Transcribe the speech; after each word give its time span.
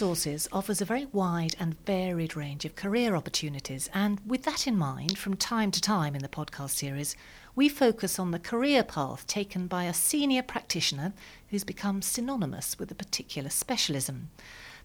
Resources 0.00 0.48
offers 0.50 0.80
a 0.80 0.86
very 0.86 1.04
wide 1.12 1.54
and 1.60 1.76
varied 1.84 2.34
range 2.34 2.64
of 2.64 2.74
career 2.74 3.14
opportunities, 3.14 3.90
and 3.92 4.18
with 4.26 4.44
that 4.44 4.66
in 4.66 4.74
mind, 4.74 5.18
from 5.18 5.36
time 5.36 5.70
to 5.72 5.78
time 5.78 6.14
in 6.14 6.22
the 6.22 6.26
podcast 6.26 6.70
series, 6.70 7.14
we 7.54 7.68
focus 7.68 8.18
on 8.18 8.30
the 8.30 8.38
career 8.38 8.82
path 8.82 9.26
taken 9.26 9.66
by 9.66 9.84
a 9.84 9.92
senior 9.92 10.42
practitioner 10.42 11.12
who's 11.50 11.64
become 11.64 12.00
synonymous 12.00 12.78
with 12.78 12.90
a 12.90 12.94
particular 12.94 13.50
specialism. 13.50 14.30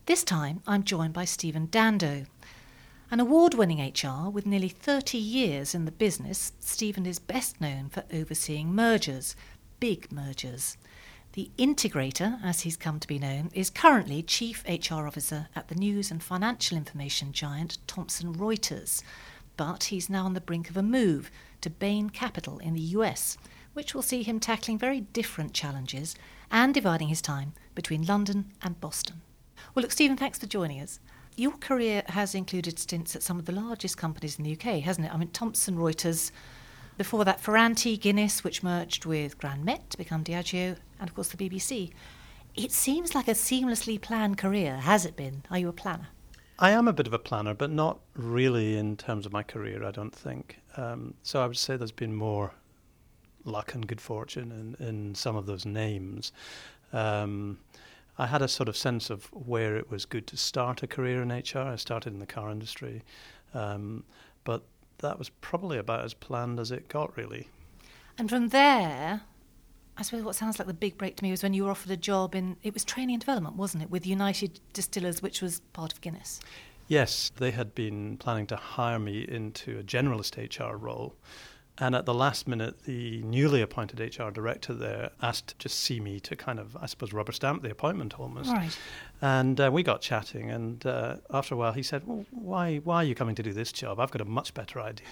This 0.06 0.22
time, 0.22 0.62
I'm 0.68 0.84
joined 0.84 1.14
by 1.14 1.24
Stephen 1.24 1.68
Dando. 1.68 2.26
An 3.10 3.22
award 3.22 3.54
winning 3.54 3.80
HR 3.80 4.30
with 4.30 4.46
nearly 4.46 4.68
30 4.68 5.18
years 5.18 5.74
in 5.74 5.86
the 5.86 5.94
business, 5.94 6.52
Stephen 6.60 7.06
is 7.06 7.20
best 7.20 7.62
known 7.62 7.88
for 7.88 8.04
overseeing 8.12 8.76
mergers, 8.76 9.38
big 9.80 10.12
mergers. 10.12 10.76
The 11.36 11.52
integrator, 11.58 12.40
as 12.46 12.62
he's 12.62 12.78
come 12.78 12.98
to 13.02 13.08
be 13.10 13.20
known, 13.20 13.50
is 13.54 13.70
currently 13.70 14.24
Chief 14.24 14.64
HR 14.70 15.06
Officer 15.06 15.50
at 15.54 15.68
the 15.68 15.76
news 15.76 16.10
and 16.10 16.24
financial 16.24 16.78
information 16.78 17.34
giant 17.34 17.78
Thomson 17.88 18.34
Reuters. 18.36 19.04
But 19.58 19.86
he's 19.86 20.10
now 20.10 20.24
on 20.24 20.34
the 20.34 20.40
brink 20.40 20.70
of 20.70 20.78
a 20.78 20.82
move 20.82 21.30
to 21.60 21.70
Bain 21.70 22.10
Capital 22.10 22.60
in 22.60 22.74
the 22.74 22.80
US, 22.80 23.38
which 23.74 23.94
will 23.94 24.02
see 24.02 24.24
him 24.24 24.40
tackling 24.40 24.78
very 24.78 25.02
different 25.02 25.52
challenges 25.54 26.16
and 26.50 26.74
dividing 26.74 27.10
his 27.10 27.22
time 27.22 27.52
between 27.76 28.06
London 28.06 28.54
and 28.62 28.80
Boston. 28.80 29.20
Well, 29.74 29.82
look, 29.82 29.92
Stephen, 29.92 30.16
thanks 30.16 30.40
for 30.40 30.46
joining 30.46 30.80
us. 30.80 31.02
Your 31.36 31.58
career 31.58 32.04
has 32.08 32.34
included 32.34 32.80
stints 32.80 33.14
at 33.14 33.24
some 33.24 33.40
of 33.40 33.46
the 33.46 33.52
largest 33.52 33.98
companies 33.98 34.40
in 34.40 34.46
the 34.46 34.54
UK, 34.54 34.80
hasn't 34.84 35.08
it? 35.08 35.14
I 35.14 35.18
mean, 35.18 35.32
Thomson 35.32 35.76
Reuters, 35.76 36.32
before 36.98 37.26
that, 37.26 37.44
Ferranti, 37.44 38.00
Guinness, 38.00 38.42
which 38.46 38.64
merged 38.64 39.06
with 39.06 39.38
Grand 39.38 39.66
Met 39.66 39.90
to 39.90 39.98
become 39.98 40.24
Diageo, 40.24 40.78
and 41.00 41.10
of 41.10 41.16
course 41.16 41.30
the 41.30 41.38
BBC. 41.38 41.92
It 42.56 42.72
seems 42.72 43.14
like 43.14 43.28
a 43.28 43.32
seamlessly 43.32 44.00
planned 44.00 44.38
career, 44.38 44.78
has 44.78 45.06
it 45.06 45.16
been? 45.16 45.44
Are 45.52 45.58
you 45.58 45.68
a 45.68 45.74
planner? 45.74 46.08
I 46.58 46.72
am 46.72 46.88
a 46.88 46.94
bit 46.94 47.06
of 47.06 47.14
a 47.14 47.20
planner, 47.20 47.54
but 47.54 47.70
not 47.70 48.00
really 48.16 48.78
in 48.78 48.96
terms 48.96 49.26
of 49.26 49.34
my 49.34 49.44
career, 49.44 49.84
I 49.84 49.92
don't 49.92 50.16
think. 50.16 50.60
Um, 50.78 51.16
so 51.22 51.44
I 51.44 51.48
would 51.48 51.58
say 51.58 51.76
there's 51.76 51.92
been 51.92 52.16
more 52.16 52.54
luck 53.44 53.74
and 53.74 53.86
good 53.86 54.00
fortune 54.00 54.76
in, 54.80 54.88
in 54.88 55.16
some 55.16 55.36
of 55.36 55.46
those 55.46 55.66
names. 55.66 56.32
Um, 56.94 57.60
I 58.18 58.28
had 58.28 58.42
a 58.42 58.48
sort 58.48 58.70
of 58.70 58.78
sense 58.78 59.10
of 59.10 59.26
where 59.34 59.76
it 59.76 59.92
was 59.92 60.06
good 60.06 60.28
to 60.28 60.38
start 60.38 60.82
a 60.82 60.88
career 60.88 61.22
in 61.22 61.30
HR. 61.30 61.60
I 61.60 61.76
started 61.76 62.14
in 62.14 62.20
the 62.20 62.26
car 62.26 62.50
industry, 62.50 63.04
um, 63.54 64.06
but 64.46 64.64
that 65.00 65.20
was 65.20 65.30
probably 65.30 65.78
about 65.78 66.06
as 66.06 66.14
planned 66.14 66.60
as 66.60 66.72
it 66.72 66.88
got, 66.88 67.16
really. 67.18 67.50
And 68.18 68.30
from 68.30 68.50
there, 68.50 69.24
I 69.98 70.02
suppose 70.02 70.24
what 70.24 70.36
sounds 70.36 70.60
like 70.60 70.68
the 70.68 70.74
big 70.74 70.98
break 70.98 71.16
to 71.18 71.24
me 71.24 71.32
was 71.32 71.42
when 71.42 71.54
you 71.54 71.64
were 71.64 71.72
offered 71.72 71.92
a 71.92 71.98
job 71.98 72.36
in 72.36 72.58
it 72.64 72.74
was 72.74 72.84
training 72.84 73.16
and 73.16 73.22
development, 73.22 73.56
wasn't 73.56 73.84
it, 73.84 73.90
with 73.90 74.06
United 74.06 74.60
Distillers, 74.74 75.22
which 75.22 75.42
was 75.42 75.62
part 75.74 75.94
of 75.94 76.02
Guinness. 76.02 76.40
Yes, 76.88 77.32
they 77.38 77.52
had 77.52 77.74
been 77.74 78.18
planning 78.18 78.46
to 78.48 78.56
hire 78.56 79.00
me 79.00 79.26
into 79.28 79.80
a 79.80 79.84
generalist 79.84 80.38
HR 80.38 80.76
role. 80.76 81.16
And 81.78 81.94
at 81.94 82.06
the 82.06 82.14
last 82.14 82.48
minute, 82.48 82.84
the 82.84 83.22
newly 83.24 83.62
appointed 83.62 84.00
HR 84.00 84.30
director 84.30 84.74
there 84.74 85.10
asked 85.22 85.48
to 85.48 85.58
just 85.58 85.78
see 85.78 86.00
me 86.00 86.22
to 86.22 86.36
kind 86.36 86.58
of, 86.58 86.78
I 86.78 86.86
suppose, 86.86 87.12
rubber 87.12 87.34
stamp 87.34 87.64
the 87.64 87.72
appointment 87.72 88.18
almost. 88.18 88.50
Right. 88.50 88.78
And 89.22 89.60
uh, 89.60 89.70
we 89.74 89.84
got 89.84 90.00
chatting, 90.00 90.50
and 90.50 90.86
uh, 90.86 91.18
after 91.34 91.54
a 91.54 91.58
while, 91.58 91.74
he 91.74 91.84
said, 91.84 92.04
well, 92.06 92.26
why, 92.32 92.78
why 92.78 92.98
are 92.98 93.04
you 93.04 93.16
coming 93.16 93.36
to 93.36 93.44
do 93.44 93.52
this 93.52 93.74
job? 93.74 94.00
I've 94.00 94.12
got 94.12 94.22
a 94.22 94.26
much 94.26 94.54
better 94.54 94.80
idea. 94.80 95.08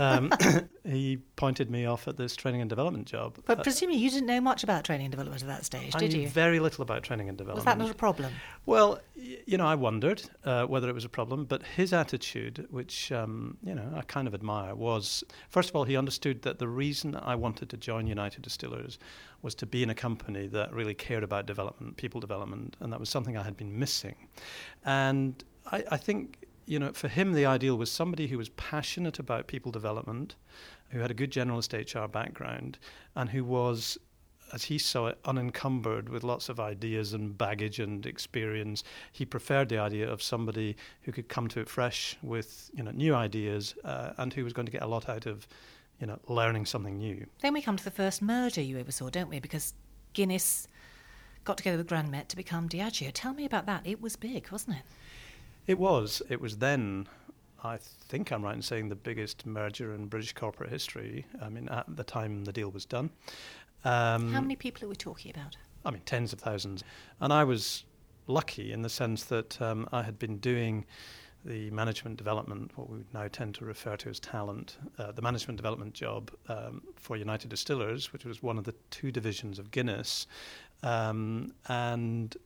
Um, 0.00 0.32
he 0.84 1.18
pointed 1.36 1.70
me 1.70 1.84
off 1.84 2.08
at 2.08 2.16
this 2.16 2.34
training 2.34 2.60
and 2.62 2.70
development 2.70 3.06
job. 3.06 3.36
But 3.44 3.60
Uh, 3.60 3.62
presumably 3.62 3.98
you 4.00 4.10
didn't 4.10 4.26
know 4.26 4.40
much 4.40 4.64
about 4.64 4.82
training 4.84 5.06
and 5.06 5.12
development 5.12 5.42
at 5.42 5.48
that 5.48 5.64
stage, 5.64 5.94
I 5.94 5.98
did 5.98 6.12
knew 6.12 6.22
you? 6.22 6.28
very 6.28 6.58
little 6.58 6.82
about 6.82 7.02
training 7.02 7.28
and 7.28 7.36
development. 7.36 7.66
Was 7.66 7.72
that 7.72 7.78
not 7.78 7.90
a 7.90 7.94
problem? 7.94 8.32
Well, 8.66 8.98
y- 9.16 9.38
you 9.46 9.58
know, 9.58 9.66
I 9.66 9.74
wondered 9.74 10.22
uh, 10.44 10.64
whether 10.64 10.88
it 10.88 10.94
was 10.94 11.04
a 11.04 11.08
problem, 11.10 11.44
but 11.44 11.62
his 11.62 11.92
attitude, 11.92 12.66
which 12.70 13.12
um, 13.12 13.58
you 13.62 13.74
know 13.74 13.92
I 13.94 14.00
kind 14.02 14.26
of 14.26 14.34
admire, 14.34 14.74
was 14.74 15.22
first 15.50 15.68
of 15.68 15.76
all 15.76 15.84
he 15.84 15.96
understood 15.96 16.42
that 16.42 16.58
the 16.58 16.68
reason 16.68 17.14
I 17.14 17.34
wanted 17.36 17.68
to 17.70 17.76
join 17.76 18.06
United 18.06 18.42
Distillers 18.42 18.98
was 19.42 19.54
to 19.56 19.66
be 19.66 19.82
in 19.82 19.90
a 19.90 19.94
company 19.94 20.46
that 20.48 20.72
really 20.72 20.94
cared 20.94 21.22
about 21.22 21.44
development, 21.46 21.96
people 21.98 22.20
development, 22.20 22.76
and 22.80 22.90
that 22.92 23.00
was 23.00 23.10
something 23.10 23.36
I 23.36 23.42
had 23.42 23.56
been 23.56 23.78
missing. 23.78 24.16
And 24.84 25.42
I, 25.70 25.84
I 25.90 25.96
think 25.96 26.38
you 26.66 26.78
know, 26.78 26.92
for 26.92 27.08
him, 27.08 27.32
the 27.32 27.46
ideal 27.46 27.76
was 27.76 27.90
somebody 27.90 28.28
who 28.28 28.38
was 28.38 28.48
passionate 28.50 29.18
about 29.18 29.46
people 29.46 29.72
development, 29.72 30.36
who 30.90 31.00
had 31.00 31.10
a 31.10 31.14
good 31.14 31.30
generalist 31.30 31.72
HR 31.72 32.08
background, 32.08 32.78
and 33.14 33.30
who 33.30 33.44
was 33.44 33.98
as 34.52 34.64
he 34.64 34.78
saw 34.78 35.06
it, 35.06 35.18
unencumbered 35.24 36.08
with 36.08 36.24
lots 36.24 36.48
of 36.48 36.58
ideas 36.58 37.12
and 37.12 37.36
baggage 37.36 37.78
and 37.78 38.06
experience. 38.06 38.82
He 39.12 39.24
preferred 39.24 39.68
the 39.68 39.78
idea 39.78 40.10
of 40.10 40.22
somebody 40.22 40.76
who 41.02 41.12
could 41.12 41.28
come 41.28 41.48
to 41.48 41.60
it 41.60 41.68
fresh 41.68 42.16
with 42.22 42.70
you 42.74 42.82
know 42.82 42.90
new 42.90 43.14
ideas 43.14 43.74
uh, 43.84 44.12
and 44.18 44.32
who 44.32 44.44
was 44.44 44.52
going 44.52 44.66
to 44.66 44.72
get 44.72 44.82
a 44.82 44.86
lot 44.86 45.08
out 45.08 45.26
of 45.26 45.46
you 46.00 46.06
know 46.06 46.18
learning 46.28 46.66
something 46.66 46.98
new. 46.98 47.26
Then 47.40 47.52
we 47.52 47.62
come 47.62 47.76
to 47.76 47.84
the 47.84 47.90
first 47.90 48.22
merger 48.22 48.60
you 48.60 48.78
ever 48.78 48.92
saw, 48.92 49.10
don't 49.10 49.30
we? 49.30 49.40
Because 49.40 49.74
Guinness 50.12 50.66
got 51.44 51.56
together 51.56 51.78
with 51.78 51.88
Grand 51.88 52.10
Met 52.10 52.28
to 52.30 52.36
become 52.36 52.68
Diageo. 52.68 53.10
Tell 53.14 53.32
me 53.32 53.44
about 53.44 53.66
that. 53.66 53.86
It 53.86 54.00
was 54.00 54.16
big, 54.16 54.50
wasn't 54.50 54.76
it? 54.76 54.82
It 55.66 55.78
was. 55.78 56.22
It 56.28 56.40
was 56.40 56.58
then. 56.58 57.08
I 57.62 57.76
think 57.76 58.32
I'm 58.32 58.42
right 58.42 58.54
in 58.54 58.62
saying 58.62 58.88
the 58.88 58.96
biggest 58.96 59.44
merger 59.44 59.94
in 59.94 60.06
British 60.06 60.32
corporate 60.32 60.70
history. 60.70 61.26
I 61.42 61.48
mean, 61.48 61.68
at 61.68 61.84
the 61.94 62.04
time 62.04 62.44
the 62.44 62.52
deal 62.52 62.70
was 62.70 62.86
done. 62.86 63.10
Um, 63.84 64.32
How 64.32 64.40
many 64.40 64.56
people 64.56 64.86
are 64.86 64.88
we 64.88 64.96
talking 64.96 65.30
about? 65.30 65.56
I 65.84 65.90
mean, 65.90 66.02
tens 66.04 66.32
of 66.32 66.40
thousands. 66.40 66.84
And 67.20 67.32
I 67.32 67.44
was 67.44 67.84
lucky 68.26 68.72
in 68.72 68.82
the 68.82 68.88
sense 68.88 69.24
that 69.24 69.60
um, 69.60 69.88
I 69.92 70.02
had 70.02 70.18
been 70.18 70.38
doing 70.38 70.86
the 71.44 71.70
management 71.70 72.16
development, 72.16 72.70
what 72.76 72.90
we 72.90 72.98
now 73.14 73.26
tend 73.28 73.54
to 73.54 73.64
refer 73.64 73.96
to 73.96 74.10
as 74.10 74.20
talent, 74.20 74.76
uh, 74.98 75.12
the 75.12 75.22
management 75.22 75.56
development 75.56 75.94
job 75.94 76.30
um, 76.48 76.82
for 76.96 77.16
United 77.16 77.48
Distillers, 77.48 78.12
which 78.12 78.24
was 78.26 78.42
one 78.42 78.58
of 78.58 78.64
the 78.64 78.74
two 78.90 79.10
divisions 79.10 79.58
of 79.58 79.70
Guinness. 79.70 80.26
Um, 80.82 81.54
and 81.68 82.36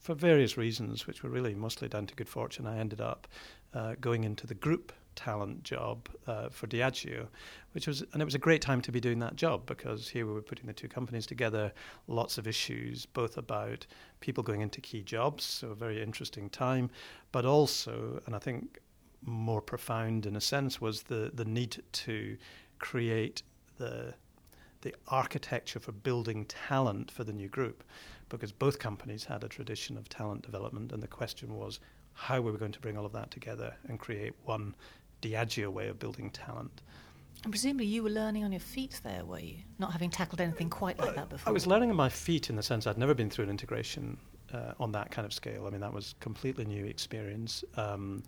for 0.00 0.14
various 0.14 0.56
reasons, 0.56 1.06
which 1.06 1.22
were 1.22 1.30
really 1.30 1.54
mostly 1.54 1.88
down 1.88 2.06
to 2.06 2.14
good 2.14 2.28
fortune, 2.28 2.66
I 2.66 2.78
ended 2.78 3.00
up 3.00 3.28
uh, 3.74 3.94
going 4.00 4.24
into 4.24 4.46
the 4.46 4.54
group 4.54 4.92
talent 5.14 5.62
job 5.62 6.08
uh, 6.26 6.48
for 6.48 6.66
Diageo, 6.66 7.26
which 7.72 7.86
was, 7.86 8.02
and 8.12 8.22
it 8.22 8.24
was 8.24 8.34
a 8.34 8.38
great 8.38 8.62
time 8.62 8.80
to 8.80 8.92
be 8.92 9.00
doing 9.00 9.18
that 9.18 9.36
job 9.36 9.66
because 9.66 10.08
here 10.08 10.26
we 10.26 10.32
were 10.32 10.40
putting 10.40 10.66
the 10.66 10.72
two 10.72 10.88
companies 10.88 11.26
together, 11.26 11.72
lots 12.06 12.38
of 12.38 12.46
issues, 12.46 13.04
both 13.04 13.36
about 13.36 13.86
people 14.20 14.42
going 14.42 14.62
into 14.62 14.80
key 14.80 15.02
jobs, 15.02 15.44
so 15.44 15.68
a 15.68 15.74
very 15.74 16.02
interesting 16.02 16.48
time, 16.48 16.90
but 17.30 17.44
also, 17.44 18.22
and 18.24 18.34
I 18.34 18.38
think 18.38 18.78
more 19.22 19.60
profound 19.60 20.24
in 20.24 20.34
a 20.34 20.40
sense, 20.40 20.80
was 20.80 21.02
the, 21.02 21.30
the 21.34 21.44
need 21.44 21.82
to 21.92 22.38
create 22.78 23.42
the 23.76 24.14
the 24.82 24.94
architecture 25.08 25.78
for 25.78 25.92
building 25.92 26.46
talent 26.46 27.10
for 27.10 27.22
the 27.22 27.34
new 27.34 27.48
group, 27.48 27.84
because 28.30 28.52
both 28.52 28.78
companies 28.78 29.24
had 29.24 29.44
a 29.44 29.48
tradition 29.48 29.98
of 29.98 30.08
talent 30.08 30.42
development, 30.42 30.92
and 30.92 31.02
the 31.02 31.08
question 31.08 31.54
was 31.54 31.80
how 32.14 32.40
were 32.40 32.52
we 32.52 32.58
going 32.58 32.72
to 32.72 32.80
bring 32.80 32.96
all 32.96 33.06
of 33.06 33.12
that 33.12 33.30
together 33.30 33.74
and 33.88 33.98
create 33.98 34.32
one 34.44 34.74
Diageo 35.22 35.68
way 35.68 35.88
of 35.88 35.98
building 35.98 36.30
talent. 36.30 36.82
And 37.44 37.52
presumably 37.52 37.86
you 37.86 38.02
were 38.02 38.10
learning 38.10 38.44
on 38.44 38.52
your 38.52 38.60
feet 38.60 39.00
there, 39.02 39.24
were 39.24 39.38
you? 39.38 39.56
Not 39.78 39.92
having 39.92 40.10
tackled 40.10 40.40
anything 40.40 40.68
quite 40.68 40.98
like 40.98 41.14
that 41.14 41.28
before. 41.28 41.50
I 41.50 41.52
was 41.52 41.66
learning 41.66 41.90
on 41.90 41.96
my 41.96 42.08
feet 42.08 42.50
in 42.50 42.56
the 42.56 42.62
sense 42.62 42.86
I'd 42.86 42.98
never 42.98 43.14
been 43.14 43.30
through 43.30 43.44
an 43.44 43.50
integration 43.50 44.18
uh, 44.52 44.72
on 44.78 44.92
that 44.92 45.10
kind 45.10 45.24
of 45.24 45.32
scale. 45.32 45.66
I 45.66 45.70
mean, 45.70 45.80
that 45.80 45.92
was 45.92 46.14
completely 46.20 46.64
new 46.64 46.84
experience. 46.84 47.64
Um, 47.76 48.22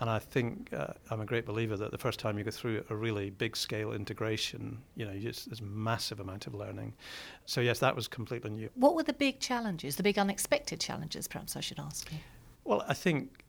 and 0.00 0.08
I 0.08 0.18
think 0.18 0.72
uh, 0.72 0.88
I'm 1.10 1.20
a 1.20 1.26
great 1.26 1.44
believer 1.44 1.76
that 1.76 1.90
the 1.90 1.98
first 1.98 2.20
time 2.20 2.38
you 2.38 2.44
go 2.44 2.50
through 2.50 2.84
a 2.88 2.94
really 2.94 3.30
big 3.30 3.56
scale 3.56 3.92
integration, 3.92 4.78
you 4.94 5.04
know, 5.04 5.12
you 5.12 5.20
just, 5.20 5.48
there's 5.48 5.60
massive 5.60 6.20
amount 6.20 6.46
of 6.46 6.54
learning. 6.54 6.94
So 7.46 7.60
yes, 7.60 7.80
that 7.80 7.96
was 7.96 8.06
completely 8.06 8.50
new. 8.50 8.70
What 8.74 8.94
were 8.94 9.02
the 9.02 9.12
big 9.12 9.40
challenges, 9.40 9.96
the 9.96 10.04
big 10.04 10.18
unexpected 10.18 10.80
challenges, 10.80 11.26
perhaps 11.26 11.56
I 11.56 11.60
should 11.60 11.80
ask 11.80 12.10
you? 12.12 12.18
Well, 12.64 12.84
I 12.86 12.94
think, 12.94 13.44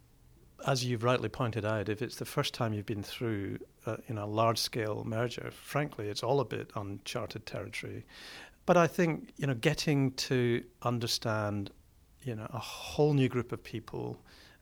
as 0.66 0.84
you've 0.84 1.04
rightly 1.04 1.30
pointed 1.30 1.66
out, 1.66 1.88
if 1.88 2.01
it's 2.01 2.16
the 2.16 2.25
first 2.25 2.54
time 2.56 2.74
you've 2.74 2.86
been 2.86 3.04
through 3.04 3.60
uh, 3.86 3.98
you 4.07 4.16
know, 4.16 4.24
a 4.24 4.25
large 4.25 4.57
scale 4.57 5.04
merger, 5.06 5.51
frankly, 5.51 6.10
it's 6.10 6.24
all 6.24 6.40
a 6.40 6.46
bit 6.46 6.72
uncharted 6.75 7.46
territory. 7.46 8.06
But 8.66 8.75
I 8.75 8.88
think 8.88 9.34
you 9.38 9.46
know, 9.46 9.54
getting 9.54 10.12
to 10.13 10.63
understand 10.81 11.72
you 12.24 12.36
know, 12.36 12.48
a 12.51 12.60
whole 12.60 13.13
new 13.13 13.30
group 13.30 13.51
of 13.51 13.63
people 13.63 14.19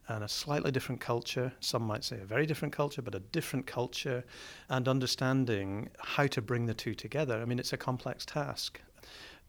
and 0.08 0.24
a 0.24 0.28
slightly 0.28 0.70
different 0.70 1.00
culture, 1.00 1.52
some 1.60 1.82
might 1.82 2.02
say 2.02 2.20
a 2.20 2.24
very 2.24 2.46
different 2.46 2.74
culture, 2.74 3.02
but 3.02 3.14
a 3.14 3.20
different 3.20 3.66
culture, 3.66 4.24
and 4.70 4.88
understanding 4.88 5.90
how 5.98 6.26
to 6.26 6.40
bring 6.40 6.66
the 6.66 6.74
two 6.74 6.94
together. 6.94 7.40
I 7.40 7.44
mean, 7.44 7.58
it's 7.58 7.74
a 7.74 7.76
complex 7.76 8.24
task, 8.24 8.80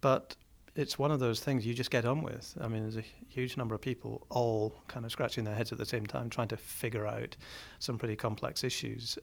but 0.01 0.35
it's 0.75 0.99
one 0.99 1.11
of 1.11 1.19
those 1.19 1.39
things 1.39 1.65
you 1.65 1.73
just 1.73 1.91
get 1.91 2.05
on 2.05 2.21
with. 2.21 2.57
I 2.61 2.67
mean, 2.67 2.83
there's 2.83 2.97
a 2.97 3.03
huge 3.27 3.57
number 3.57 3.73
of 3.73 3.81
people 3.81 4.25
all 4.29 4.75
kind 4.87 5.05
of 5.05 5.11
scratching 5.11 5.43
their 5.43 5.55
heads 5.55 5.71
at 5.71 5.77
the 5.77 5.85
same 5.85 6.05
time, 6.05 6.29
trying 6.29 6.47
to 6.49 6.57
figure 6.57 7.07
out 7.07 7.35
some 7.79 7.97
pretty 7.97 8.15
complex 8.15 8.63
issues. 8.63 9.17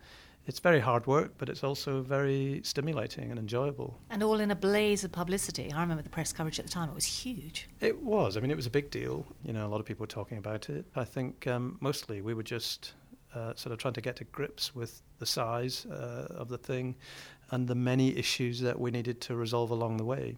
It's 0.47 0.61
very 0.61 0.81
hard 0.81 1.07
work, 1.07 1.33
but 1.39 1.49
it's 1.49 1.65
also 1.65 2.03
very 2.03 2.61
stimulating 2.65 3.31
and 3.31 3.39
enjoyable. 3.39 3.99
And 4.11 4.23
all 4.23 4.41
in 4.41 4.51
a 4.51 4.57
blaze 4.57 5.03
of 5.05 5.13
publicity. 5.13 5.73
I 5.73 5.81
remember 5.81 6.03
the 6.03 6.09
press 6.09 6.33
coverage 6.33 6.59
at 6.59 6.67
the 6.67 6.71
time; 6.71 6.89
it 6.89 6.95
was 6.95 7.05
huge. 7.05 7.69
It 7.81 8.03
was. 8.03 8.37
I 8.37 8.41
mean, 8.41 8.51
it 8.51 8.57
was 8.57 8.67
a 8.67 8.71
big 8.71 8.91
deal. 8.91 9.27
You 9.45 9.53
know, 9.53 9.67
a 9.67 9.69
lot 9.69 9.81
of 9.81 9.87
people 9.87 10.05
were 10.05 10.09
talking 10.09 10.39
about 10.39 10.71
it. 10.71 10.87
I 10.95 11.05
think 11.05 11.47
um, 11.47 11.79
mostly 11.81 12.21
we 12.21 12.33
were 12.35 12.45
just 12.45 12.95
uh, 13.35 13.55
sort 13.55 13.73
of 13.73 13.79
trying 13.79 13.95
to 13.95 14.01
get 14.01 14.17
to 14.17 14.25
grips 14.25 14.75
with 14.75 15.03
the 15.19 15.27
size 15.27 15.87
uh, 15.87 16.27
of 16.31 16.49
the 16.49 16.59
thing 16.59 16.95
and 17.51 17.69
the 17.69 17.75
many 17.75 18.17
issues 18.17 18.61
that 18.61 18.79
we 18.79 18.91
needed 18.91 19.21
to 19.23 19.37
resolve 19.37 19.71
along 19.71 19.97
the 19.97 20.05
way. 20.05 20.37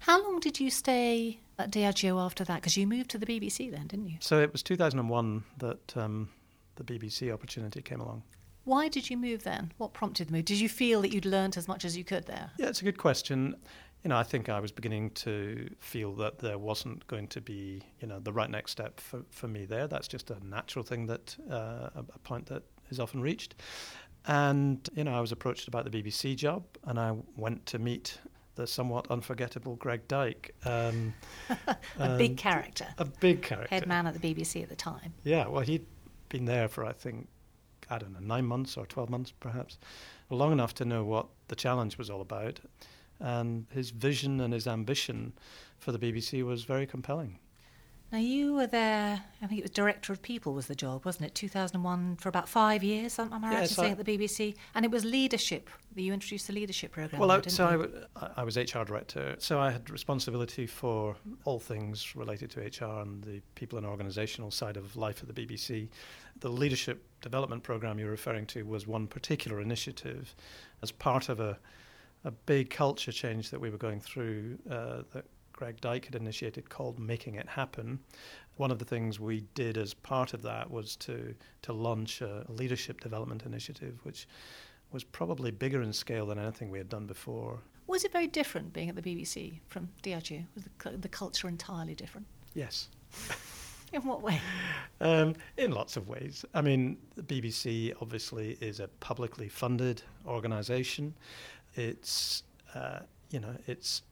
How 0.00 0.22
long 0.22 0.40
did 0.40 0.60
you 0.60 0.70
stay 0.70 1.40
at 1.58 1.70
Diageo 1.70 2.20
after 2.20 2.44
that? 2.44 2.56
Because 2.56 2.76
you 2.76 2.86
moved 2.86 3.10
to 3.10 3.18
the 3.18 3.26
BBC 3.26 3.70
then, 3.70 3.88
didn't 3.88 4.08
you? 4.08 4.16
So 4.20 4.40
it 4.40 4.52
was 4.52 4.62
2001 4.62 5.44
that 5.58 5.96
um, 5.96 6.28
the 6.76 6.84
BBC 6.84 7.32
opportunity 7.32 7.82
came 7.82 8.00
along. 8.00 8.22
Why 8.68 8.88
did 8.88 9.08
you 9.08 9.16
move 9.16 9.44
then? 9.44 9.72
What 9.78 9.94
prompted 9.94 10.28
the 10.28 10.32
move? 10.32 10.44
Did 10.44 10.60
you 10.60 10.68
feel 10.68 11.00
that 11.00 11.10
you'd 11.10 11.24
learnt 11.24 11.56
as 11.56 11.66
much 11.68 11.86
as 11.86 11.96
you 11.96 12.04
could 12.04 12.26
there? 12.26 12.50
Yeah, 12.58 12.66
it's 12.66 12.82
a 12.82 12.84
good 12.84 12.98
question. 12.98 13.56
You 14.04 14.10
know, 14.10 14.18
I 14.18 14.22
think 14.22 14.50
I 14.50 14.60
was 14.60 14.72
beginning 14.72 15.12
to 15.12 15.70
feel 15.78 16.12
that 16.16 16.38
there 16.38 16.58
wasn't 16.58 17.06
going 17.06 17.28
to 17.28 17.40
be, 17.40 17.80
you 17.98 18.06
know, 18.06 18.20
the 18.20 18.30
right 18.30 18.50
next 18.50 18.72
step 18.72 19.00
for, 19.00 19.22
for 19.30 19.48
me 19.48 19.64
there. 19.64 19.88
That's 19.88 20.06
just 20.06 20.30
a 20.30 20.36
natural 20.46 20.84
thing 20.84 21.06
that, 21.06 21.34
uh, 21.50 21.88
a 21.96 22.18
point 22.24 22.44
that 22.48 22.62
is 22.90 23.00
often 23.00 23.22
reached. 23.22 23.54
And, 24.26 24.86
you 24.94 25.02
know, 25.02 25.14
I 25.14 25.20
was 25.22 25.32
approached 25.32 25.66
about 25.68 25.90
the 25.90 26.02
BBC 26.02 26.36
job 26.36 26.62
and 26.84 27.00
I 27.00 27.16
went 27.38 27.64
to 27.66 27.78
meet 27.78 28.18
the 28.56 28.66
somewhat 28.66 29.10
unforgettable 29.10 29.76
Greg 29.76 30.06
Dyke. 30.08 30.54
Um, 30.66 31.14
a 31.98 32.18
big 32.18 32.36
character. 32.36 32.88
A 32.98 33.06
big 33.06 33.40
character. 33.40 33.74
Head 33.74 33.86
man 33.86 34.06
at 34.06 34.20
the 34.20 34.34
BBC 34.34 34.62
at 34.62 34.68
the 34.68 34.76
time. 34.76 35.14
Yeah, 35.24 35.48
well, 35.48 35.62
he'd 35.62 35.86
been 36.28 36.44
there 36.44 36.68
for, 36.68 36.84
I 36.84 36.92
think, 36.92 37.28
I 37.90 37.98
don't 37.98 38.12
know, 38.12 38.20
nine 38.20 38.44
months 38.46 38.76
or 38.76 38.86
12 38.86 39.10
months 39.10 39.32
perhaps, 39.40 39.78
long 40.30 40.52
enough 40.52 40.74
to 40.74 40.84
know 40.84 41.04
what 41.04 41.26
the 41.48 41.56
challenge 41.56 41.98
was 41.98 42.10
all 42.10 42.20
about. 42.20 42.60
And 43.20 43.66
his 43.70 43.90
vision 43.90 44.40
and 44.40 44.52
his 44.52 44.66
ambition 44.66 45.32
for 45.78 45.92
the 45.92 45.98
BBC 45.98 46.44
was 46.44 46.64
very 46.64 46.86
compelling. 46.86 47.38
Now 48.10 48.18
you 48.18 48.54
were 48.54 48.66
there. 48.66 49.22
I 49.42 49.46
think 49.46 49.58
it 49.58 49.64
was 49.64 49.70
director 49.70 50.14
of 50.14 50.22
people 50.22 50.54
was 50.54 50.66
the 50.66 50.74
job, 50.74 51.04
wasn't 51.04 51.26
it? 51.26 51.34
2001 51.34 52.16
for 52.16 52.30
about 52.30 52.48
five 52.48 52.82
years. 52.82 53.18
Am, 53.18 53.30
am 53.32 53.44
I 53.44 53.48
right 53.50 53.60
yes, 53.60 53.68
to 53.70 53.74
say 53.74 53.90
at 53.90 54.02
the 54.02 54.18
BBC? 54.18 54.54
And 54.74 54.86
it 54.86 54.90
was 54.90 55.04
leadership. 55.04 55.68
You 55.94 56.14
introduced 56.14 56.46
the 56.46 56.54
leadership 56.54 56.92
program. 56.92 57.20
Well, 57.20 57.42
so 57.48 57.90
I, 58.16 58.28
I, 58.38 58.44
was 58.44 58.56
HR 58.56 58.84
director, 58.84 59.36
so 59.38 59.58
I 59.58 59.70
had 59.70 59.90
responsibility 59.90 60.66
for 60.66 61.16
all 61.44 61.58
things 61.58 62.16
related 62.16 62.50
to 62.52 62.60
HR 62.60 63.02
and 63.02 63.22
the 63.24 63.42
people 63.56 63.78
and 63.78 63.86
organisational 63.86 64.52
side 64.52 64.78
of 64.78 64.96
life 64.96 65.22
at 65.22 65.34
the 65.34 65.46
BBC. 65.46 65.88
The 66.40 66.48
leadership 66.48 67.04
development 67.20 67.62
program 67.62 67.98
you're 67.98 68.10
referring 68.10 68.46
to 68.46 68.62
was 68.62 68.86
one 68.86 69.06
particular 69.06 69.60
initiative 69.60 70.34
as 70.82 70.92
part 70.92 71.28
of 71.28 71.40
a 71.40 71.58
a 72.24 72.30
big 72.30 72.68
culture 72.68 73.12
change 73.12 73.50
that 73.50 73.60
we 73.60 73.70
were 73.70 73.78
going 73.78 74.00
through 74.00 74.58
uh, 74.68 75.02
that 75.12 75.24
Greg 75.58 75.80
Dyke 75.80 76.04
had 76.04 76.14
initiated 76.14 76.70
called 76.70 77.00
Making 77.00 77.34
It 77.34 77.48
Happen. 77.48 77.98
One 78.58 78.70
of 78.70 78.78
the 78.78 78.84
things 78.84 79.18
we 79.18 79.40
did 79.54 79.76
as 79.76 79.92
part 79.92 80.32
of 80.32 80.40
that 80.42 80.70
was 80.70 80.94
to, 80.98 81.34
to 81.62 81.72
launch 81.72 82.20
a 82.20 82.44
leadership 82.48 83.00
development 83.00 83.42
initiative, 83.44 83.98
which 84.04 84.28
was 84.92 85.02
probably 85.02 85.50
bigger 85.50 85.82
in 85.82 85.92
scale 85.92 86.26
than 86.26 86.38
anything 86.38 86.70
we 86.70 86.78
had 86.78 86.88
done 86.88 87.06
before. 87.06 87.58
Was 87.88 88.04
it 88.04 88.12
very 88.12 88.28
different 88.28 88.72
being 88.72 88.88
at 88.88 88.94
the 88.94 89.02
BBC 89.02 89.58
from 89.66 89.88
Diageo? 90.04 90.46
Was 90.54 90.62
the, 90.62 90.96
the 90.96 91.08
culture 91.08 91.48
entirely 91.48 91.96
different? 91.96 92.28
Yes. 92.54 92.86
in 93.92 94.02
what 94.02 94.22
way? 94.22 94.40
Um, 95.00 95.34
in 95.56 95.72
lots 95.72 95.96
of 95.96 96.06
ways. 96.06 96.44
I 96.54 96.62
mean, 96.62 96.98
the 97.16 97.22
BBC 97.24 97.94
obviously 98.00 98.56
is 98.60 98.78
a 98.78 98.86
publicly 99.00 99.48
funded 99.48 100.02
organisation. 100.24 101.14
It's 101.74 102.44
uh, 102.76 103.00
you 103.30 103.40
know 103.40 103.56
it's 103.66 104.02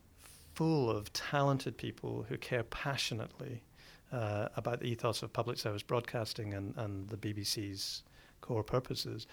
full 0.57 0.91
of 0.91 1.13
talented 1.13 1.77
people 1.77 2.25
who 2.29 2.39
care 2.39 2.65
passionately 2.65 3.63
uh, 4.11 4.49
about 4.57 4.81
the 4.81 4.87
ethos 4.87 5.23
of 5.23 5.33
public 5.33 5.59
service 5.59 5.83
broadcasting 5.83 6.55
and, 6.55 6.75
and 6.79 7.09
the 7.11 7.17
BBC's 7.17 8.03
core 8.41 8.63
purposes. 8.63 9.27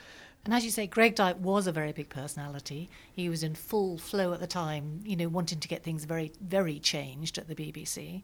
And 0.44 0.54
as 0.54 0.66
you 0.66 0.72
say, 0.72 0.86
Greg 0.86 1.16
Dyke 1.16 1.40
was 1.40 1.66
a 1.66 1.72
very 1.72 1.94
big 1.94 2.10
personality. 2.10 2.90
He 3.14 3.30
was 3.30 3.42
in 3.42 3.56
full 3.56 3.98
flow 3.98 4.34
at 4.34 4.42
the 4.42 4.48
time, 4.48 5.00
you 5.06 5.16
know, 5.16 5.30
wanting 5.30 5.62
to 5.62 5.68
get 5.68 5.84
things 5.84 6.04
very, 6.04 6.34
very 6.42 6.80
changed 6.80 7.38
at 7.38 7.48
the 7.48 7.56
BBC. 7.56 8.24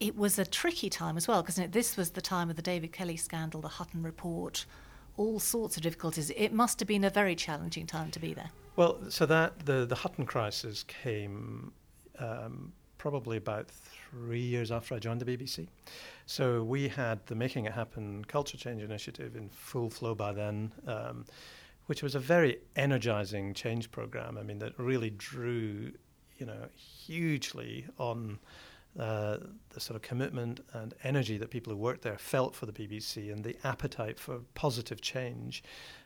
It 0.00 0.16
was 0.16 0.38
a 0.38 0.44
tricky 0.44 0.90
time 0.90 1.16
as 1.16 1.28
well, 1.28 1.42
because 1.42 1.56
this 1.70 1.96
was 1.96 2.10
the 2.10 2.20
time 2.20 2.50
of 2.50 2.56
the 2.56 2.62
David 2.62 2.92
Kelly 2.92 3.16
scandal, 3.16 3.60
the 3.60 3.68
Hutton 3.68 4.02
report, 4.02 4.66
all 5.16 5.38
sorts 5.38 5.76
of 5.76 5.84
difficulties. 5.84 6.30
It 6.36 6.52
must 6.52 6.80
have 6.80 6.88
been 6.88 7.04
a 7.04 7.10
very 7.10 7.36
challenging 7.36 7.86
time 7.86 8.10
to 8.10 8.18
be 8.18 8.34
there. 8.34 8.50
Well, 8.76 8.98
so 9.08 9.24
that 9.24 9.64
the 9.64 9.86
the 9.86 9.94
Hutton 9.94 10.26
crisis 10.26 10.82
came 10.82 11.72
um, 12.18 12.72
probably 12.98 13.38
about 13.38 13.68
three 13.70 14.42
years 14.42 14.70
after 14.70 14.94
I 14.94 14.98
joined 14.98 15.22
the 15.22 15.36
BBC. 15.36 15.66
So 16.26 16.62
we 16.62 16.88
had 16.88 17.24
the 17.26 17.34
Making 17.34 17.64
It 17.64 17.72
Happen 17.72 18.22
Culture 18.26 18.58
Change 18.58 18.82
Initiative 18.82 19.34
in 19.34 19.48
full 19.48 19.88
flow 19.88 20.14
by 20.14 20.32
then, 20.32 20.72
um, 20.86 21.24
which 21.86 22.02
was 22.02 22.14
a 22.14 22.18
very 22.18 22.58
energizing 22.76 23.54
change 23.54 23.90
program. 23.90 24.36
I 24.36 24.42
mean, 24.42 24.58
that 24.58 24.78
really 24.78 25.10
drew, 25.10 25.92
you 26.38 26.46
know, 26.46 26.68
hugely 26.74 27.86
on. 27.98 28.38
Uh, 28.98 29.36
the 29.74 29.78
sort 29.78 29.94
of 29.94 30.00
commitment 30.00 30.60
and 30.72 30.94
energy 31.04 31.36
that 31.36 31.50
people 31.50 31.70
who 31.70 31.78
worked 31.78 32.00
there 32.00 32.16
felt 32.16 32.54
for 32.54 32.64
the 32.64 32.72
BBC 32.72 33.30
and 33.30 33.44
the 33.44 33.54
appetite 33.62 34.18
for 34.18 34.38
positive 34.54 35.02
change. 35.02 35.62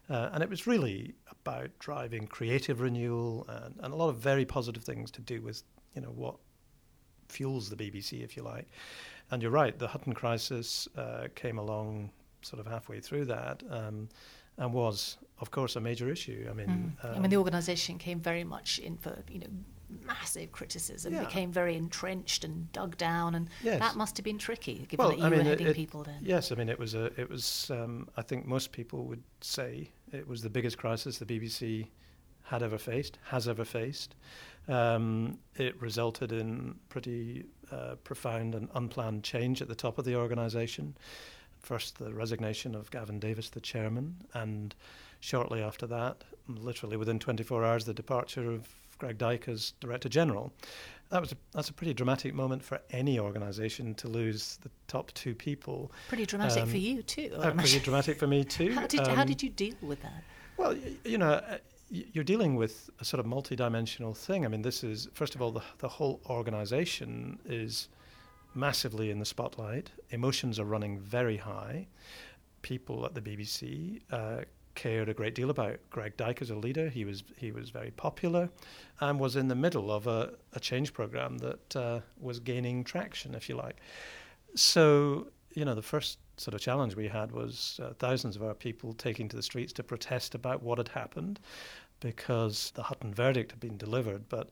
Uh, 0.09 0.31
and 0.33 0.43
it 0.43 0.51
was 0.51 0.67
really 0.67 1.15
about 1.45 1.71
driving 1.79 2.27
creative 2.27 2.81
renewal 2.81 3.47
and, 3.49 3.75
and, 3.81 3.93
a 3.93 3.97
lot 3.97 4.09
of 4.09 4.17
very 4.17 4.45
positive 4.45 4.85
things 4.85 5.11
to 5.11 5.21
do 5.21 5.41
with, 5.41 5.63
you 5.95 6.03
know, 6.03 6.11
what 6.11 6.37
fuels 7.29 7.71
the 7.71 7.77
BBC, 7.77 8.23
if 8.23 8.37
you 8.37 8.43
like. 8.43 8.69
And 9.31 9.43
you're 9.43 9.51
right, 9.51 9.79
the 9.79 9.89
Hutton 9.89 10.13
crisis 10.13 10.89
uh, 10.97 11.29
came 11.35 11.59
along 11.59 12.11
sort 12.43 12.61
of 12.61 12.67
halfway 12.67 13.01
through 13.01 13.27
that 13.27 13.63
um, 13.71 14.09
and 14.59 14.73
was, 14.73 15.19
of 15.41 15.51
course, 15.51 15.77
a 15.77 15.81
major 15.81 16.11
issue. 16.11 16.47
I 16.51 16.53
mean, 16.53 16.95
mm. 17.03 17.05
um, 17.05 17.17
I 17.17 17.19
mean, 17.19 17.31
the 17.31 17.37
organisation 17.37 17.99
came 17.99 18.21
very 18.21 18.45
much 18.45 18.79
in 18.79 18.97
for, 18.97 19.23
you 19.31 19.41
know, 19.41 19.47
massive 20.07 20.53
criticism, 20.53 21.15
yeah. 21.15 21.25
became 21.25 21.53
very 21.53 21.77
entrenched 21.77 22.45
and 22.45 22.71
dug 22.73 22.97
down, 22.97 23.35
and 23.35 23.49
yes. 23.63 23.81
that 23.81 23.97
must 23.97 24.17
have 24.17 24.25
been 24.25 24.39
tricky, 24.39 24.87
given 24.89 24.99
well, 24.99 25.09
that 25.11 25.19
you 25.19 25.25
I 25.25 25.31
mean, 25.31 25.39
were 25.41 25.45
heading 25.45 25.67
it, 25.69 25.77
people 25.77 26.03
then. 26.03 26.19
Yes, 26.23 26.53
I 26.53 26.55
mean 26.55 26.69
it 26.69 26.79
was 26.79 26.95
a, 26.95 27.07
it 27.21 27.29
was. 27.29 27.71
Um, 27.71 28.09
I 28.17 28.23
think 28.23 28.47
most 28.47 28.73
people 28.73 29.05
would 29.07 29.23
say 29.41 29.91
it 30.13 30.27
was 30.27 30.43
the 30.43 30.51
biggest 30.51 30.79
crisis 30.79 31.19
the 31.19 31.27
BBC 31.27 31.87
had 32.43 32.63
ever 32.63 32.79
faced, 32.79 33.19
has 33.27 33.47
ever 33.47 33.65
faced. 33.65 34.15
Um, 34.69 35.39
it 35.57 35.81
resulted 35.81 36.33
in 36.33 36.75
pretty 36.89 37.45
uh, 37.71 37.95
profound 38.03 38.55
and 38.55 38.69
unplanned 38.75 39.23
change 39.23 39.63
at 39.63 39.69
the 39.69 39.75
top 39.75 39.99
of 39.99 40.05
the 40.05 40.17
organisation. 40.17 40.97
First, 41.61 41.99
the 41.99 42.13
resignation 42.13 42.75
of 42.75 42.91
Gavyn 42.91 43.21
Davies, 43.21 43.51
the 43.51 43.61
chairman, 43.61 44.17
and 44.35 44.75
shortly 45.21 45.63
after 45.63 45.87
that, 45.89 46.25
literally 46.49 46.97
within 46.97 47.19
24 47.19 47.65
hours, 47.65 47.85
the 47.85 47.95
departure 47.95 48.51
of 48.51 48.69
Greg 49.01 49.19
Dyke 49.19 49.49
as 49.49 49.73
Director 49.81 50.09
General. 50.09 50.53
That 51.09 51.21
was 51.21 51.33
a, 51.33 51.37
that's 51.53 51.71
a 51.71 51.73
pretty 51.73 51.93
dramatic 51.93 52.35
moment 52.35 52.63
for 52.63 52.81
any 52.91 53.19
organisation 53.19 53.95
to 53.97 54.07
lose 54.07 54.59
the 54.63 54.71
top 54.87 55.11
two 55.15 55.35
people. 55.35 55.91
Pretty 56.09 56.27
dramatic 56.27 56.63
um, 56.63 56.69
for 56.69 56.77
you 56.77 57.03
too. 57.03 57.33
Uh, 57.37 57.51
pretty 57.51 57.81
dramatic 57.81 58.17
for 58.17 58.29
me 58.29 58.45
too. 58.45 58.75
How 58.75 58.87
did, 58.87 59.01
um, 59.01 59.17
how 59.17 59.25
did 59.25 59.43
you 59.43 59.51
deal 59.51 59.75
with 59.83 60.01
that? 60.03 60.23
Well, 60.57 60.77
you, 60.77 60.97
you 61.05 61.19
know, 61.19 61.33
uh, 61.33 61.59
you're 61.91 62.23
dealing 62.23 62.55
with 62.55 62.91
a 63.01 63.05
sort 63.05 63.19
of 63.19 63.27
multi-dimensional 63.27 64.15
thing. 64.15 64.45
I 64.45 64.49
mean, 64.49 64.63
this 64.63 64.85
is 64.85 65.09
first 65.13 65.35
of 65.35 65.43
all 65.43 65.51
the 65.51 65.63
the 65.79 65.89
whole 65.89 66.21
organisation 66.27 67.41
is 67.45 67.89
massively 68.55 69.11
in 69.11 69.19
the 69.19 69.25
spotlight. 69.25 69.91
Emotions 70.11 70.61
are 70.61 70.65
running 70.65 71.01
very 71.01 71.39
high. 71.39 71.89
People 72.63 73.05
at 73.05 73.15
the 73.15 73.21
BBC 73.21 74.01
uh, 74.13 74.43
cared 74.75 75.09
a 75.09 75.15
great 75.15 75.35
deal 75.35 75.51
about 75.51 75.79
Greg 75.91 76.17
Dyke 76.17 76.43
as 76.43 76.51
a 76.51 76.55
leader. 76.55 76.89
He 76.89 77.05
was 77.05 77.25
he 77.37 77.53
was 77.53 77.71
very 77.71 77.91
popular, 77.91 78.51
and 79.01 79.19
was 79.21 79.37
in 79.37 79.49
the 79.49 79.55
middle 79.55 79.91
of 79.91 80.07
a, 80.07 80.35
a 80.53 80.61
change 80.61 80.93
program 80.93 81.39
that 81.39 81.77
uh, 81.77 82.01
was 82.21 82.41
gaining 82.41 82.85
traction, 82.85 83.35
if 83.35 83.49
you 83.49 83.57
like. 83.57 83.77
So 84.55 85.29
you 85.55 85.65
know, 85.65 85.75
the 85.75 85.83
first 85.83 86.19
sort 86.37 86.55
of 86.55 86.61
challenge 86.61 86.95
we 86.95 87.09
had 87.09 87.33
was 87.33 87.81
uh, 87.83 87.93
thousands 87.99 88.37
of 88.37 88.43
our 88.43 88.55
people 88.55 88.93
taking 88.95 89.29
to 89.29 89.37
the 89.37 89.43
streets 89.43 89.73
to 89.75 89.83
protest 89.83 90.35
about 90.35 90.63
what 90.63 90.79
had 90.79 90.89
happened, 90.89 91.41
because 91.99 92.73
the 92.75 92.83
Hutton 92.85 93.13
verdict 93.13 93.51
had 93.51 93.61
been 93.61 93.77
delivered, 93.77 94.29
but 94.29 94.51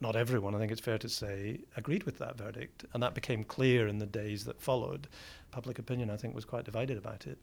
not 0.00 0.16
everyone, 0.16 0.54
I 0.54 0.58
think 0.58 0.72
it's 0.72 0.80
fair 0.80 0.98
to 0.98 1.08
say, 1.08 1.60
agreed 1.76 2.02
with 2.04 2.18
that 2.18 2.36
verdict. 2.36 2.84
And 2.92 3.02
that 3.02 3.14
became 3.14 3.44
clear 3.44 3.86
in 3.86 3.98
the 3.98 4.06
days 4.06 4.44
that 4.44 4.60
followed. 4.60 5.06
Public 5.52 5.78
opinion, 5.78 6.10
I 6.10 6.16
think, 6.16 6.34
was 6.34 6.44
quite 6.44 6.64
divided 6.64 6.98
about 6.98 7.26
it. 7.26 7.38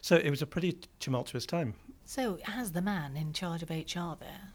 So 0.00 0.16
it 0.16 0.30
was 0.30 0.42
a 0.42 0.46
pretty 0.46 0.78
tumultuous 0.98 1.46
time. 1.46 1.74
So, 2.04 2.38
as 2.46 2.72
the 2.72 2.82
man 2.82 3.16
in 3.16 3.32
charge 3.32 3.62
of 3.62 3.70
HR 3.70 4.16
there, 4.18 4.52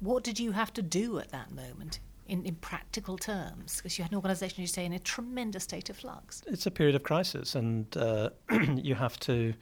what 0.00 0.24
did 0.24 0.38
you 0.38 0.52
have 0.52 0.72
to 0.74 0.82
do 0.82 1.18
at 1.18 1.30
that 1.30 1.52
moment? 1.52 2.00
In, 2.26 2.42
in 2.46 2.54
practical 2.54 3.18
terms, 3.18 3.76
because 3.76 3.98
you 3.98 4.02
had 4.02 4.12
an 4.12 4.16
organisation, 4.16 4.62
you 4.62 4.66
say, 4.66 4.86
in 4.86 4.94
a 4.94 4.98
tremendous 4.98 5.64
state 5.64 5.90
of 5.90 5.96
flux. 5.98 6.42
It's 6.46 6.64
a 6.64 6.70
period 6.70 6.94
of 6.94 7.02
crisis, 7.02 7.54
and 7.54 7.94
uh, 7.98 8.30
you 8.76 8.94
have 8.94 9.20
to 9.20 9.52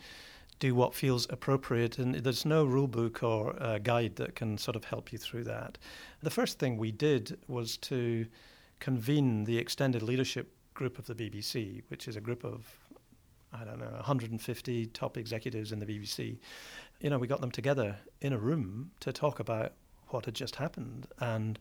do 0.60 0.76
what 0.76 0.94
feels 0.94 1.26
appropriate, 1.30 1.98
and 1.98 2.14
there's 2.14 2.44
no 2.46 2.64
rule 2.64 2.86
book 2.86 3.24
or 3.24 3.60
uh, 3.60 3.78
guide 3.78 4.14
that 4.14 4.36
can 4.36 4.56
sort 4.56 4.76
of 4.76 4.84
help 4.84 5.12
you 5.12 5.18
through 5.18 5.42
that. 5.42 5.76
The 6.22 6.30
first 6.30 6.60
thing 6.60 6.76
we 6.76 6.92
did 6.92 7.36
was 7.48 7.76
to 7.78 8.26
convene 8.78 9.42
the 9.42 9.58
extended 9.58 10.02
leadership 10.02 10.54
group 10.74 11.00
of 11.00 11.06
the 11.06 11.16
BBC, 11.16 11.82
which 11.88 12.06
is 12.06 12.14
a 12.14 12.20
group 12.20 12.44
of 12.44 12.78
I 13.52 13.64
don't 13.64 13.78
know 13.78 13.86
150 13.86 14.86
top 14.86 15.16
executives 15.16 15.72
in 15.72 15.78
the 15.78 15.86
BBC. 15.86 16.38
You 17.00 17.10
know, 17.10 17.18
we 17.18 17.26
got 17.26 17.40
them 17.40 17.50
together 17.50 17.96
in 18.20 18.32
a 18.32 18.38
room 18.38 18.90
to 19.00 19.12
talk 19.12 19.40
about 19.40 19.72
what 20.08 20.24
had 20.24 20.34
just 20.34 20.56
happened 20.56 21.06
and 21.20 21.58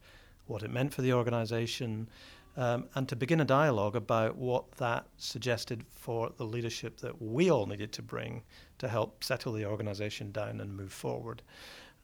what 0.47 0.63
it 0.63 0.71
meant 0.71 0.93
for 0.93 1.01
the 1.01 1.13
organisation, 1.13 2.09
um, 2.57 2.85
and 2.95 3.07
to 3.07 3.15
begin 3.15 3.39
a 3.39 3.45
dialogue 3.45 3.95
about 3.95 4.35
what 4.35 4.71
that 4.73 5.05
suggested 5.17 5.85
for 5.89 6.31
the 6.37 6.45
leadership 6.45 6.97
that 6.97 7.21
we 7.21 7.49
all 7.49 7.65
needed 7.65 7.91
to 7.93 8.01
bring 8.01 8.43
to 8.77 8.87
help 8.87 9.23
settle 9.23 9.53
the 9.53 9.65
organisation 9.65 10.31
down 10.31 10.59
and 10.59 10.75
move 10.75 10.91
forward. 10.91 11.41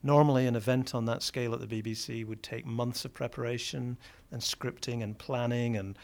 Normally, 0.02 0.46
an 0.46 0.56
event 0.56 0.94
on 0.94 1.04
that 1.06 1.22
scale 1.22 1.52
at 1.52 1.60
the 1.60 1.82
BBC 1.82 2.24
would 2.24 2.42
take 2.42 2.64
months 2.64 3.04
of 3.04 3.12
preparation 3.12 3.98
and 4.30 4.40
scripting 4.40 5.02
and 5.02 5.18
planning 5.18 5.76
and, 5.76 5.98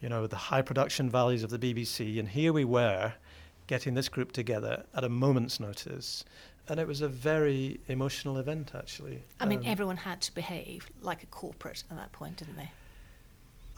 you 0.00 0.08
know, 0.08 0.26
the 0.26 0.36
high 0.36 0.62
production 0.62 1.10
values 1.10 1.42
of 1.42 1.50
the 1.50 1.58
BBC. 1.58 2.18
And 2.18 2.28
here 2.28 2.52
we 2.52 2.64
were 2.64 3.12
getting 3.66 3.94
this 3.94 4.08
group 4.08 4.32
together 4.32 4.84
at 4.94 5.04
a 5.04 5.08
moment's 5.08 5.60
notice. 5.60 6.24
And 6.68 6.80
it 6.80 6.86
was 6.86 7.00
a 7.00 7.08
very 7.08 7.80
emotional 7.88 8.38
event, 8.38 8.72
actually. 8.74 9.22
I 9.40 9.46
mean, 9.46 9.60
um, 9.60 9.64
everyone 9.66 9.96
had 9.96 10.20
to 10.22 10.34
behave 10.34 10.88
like 11.02 11.22
a 11.22 11.26
corporate 11.26 11.84
at 11.90 11.96
that 11.96 12.12
point, 12.12 12.36
didn't 12.38 12.56
they? 12.56 12.70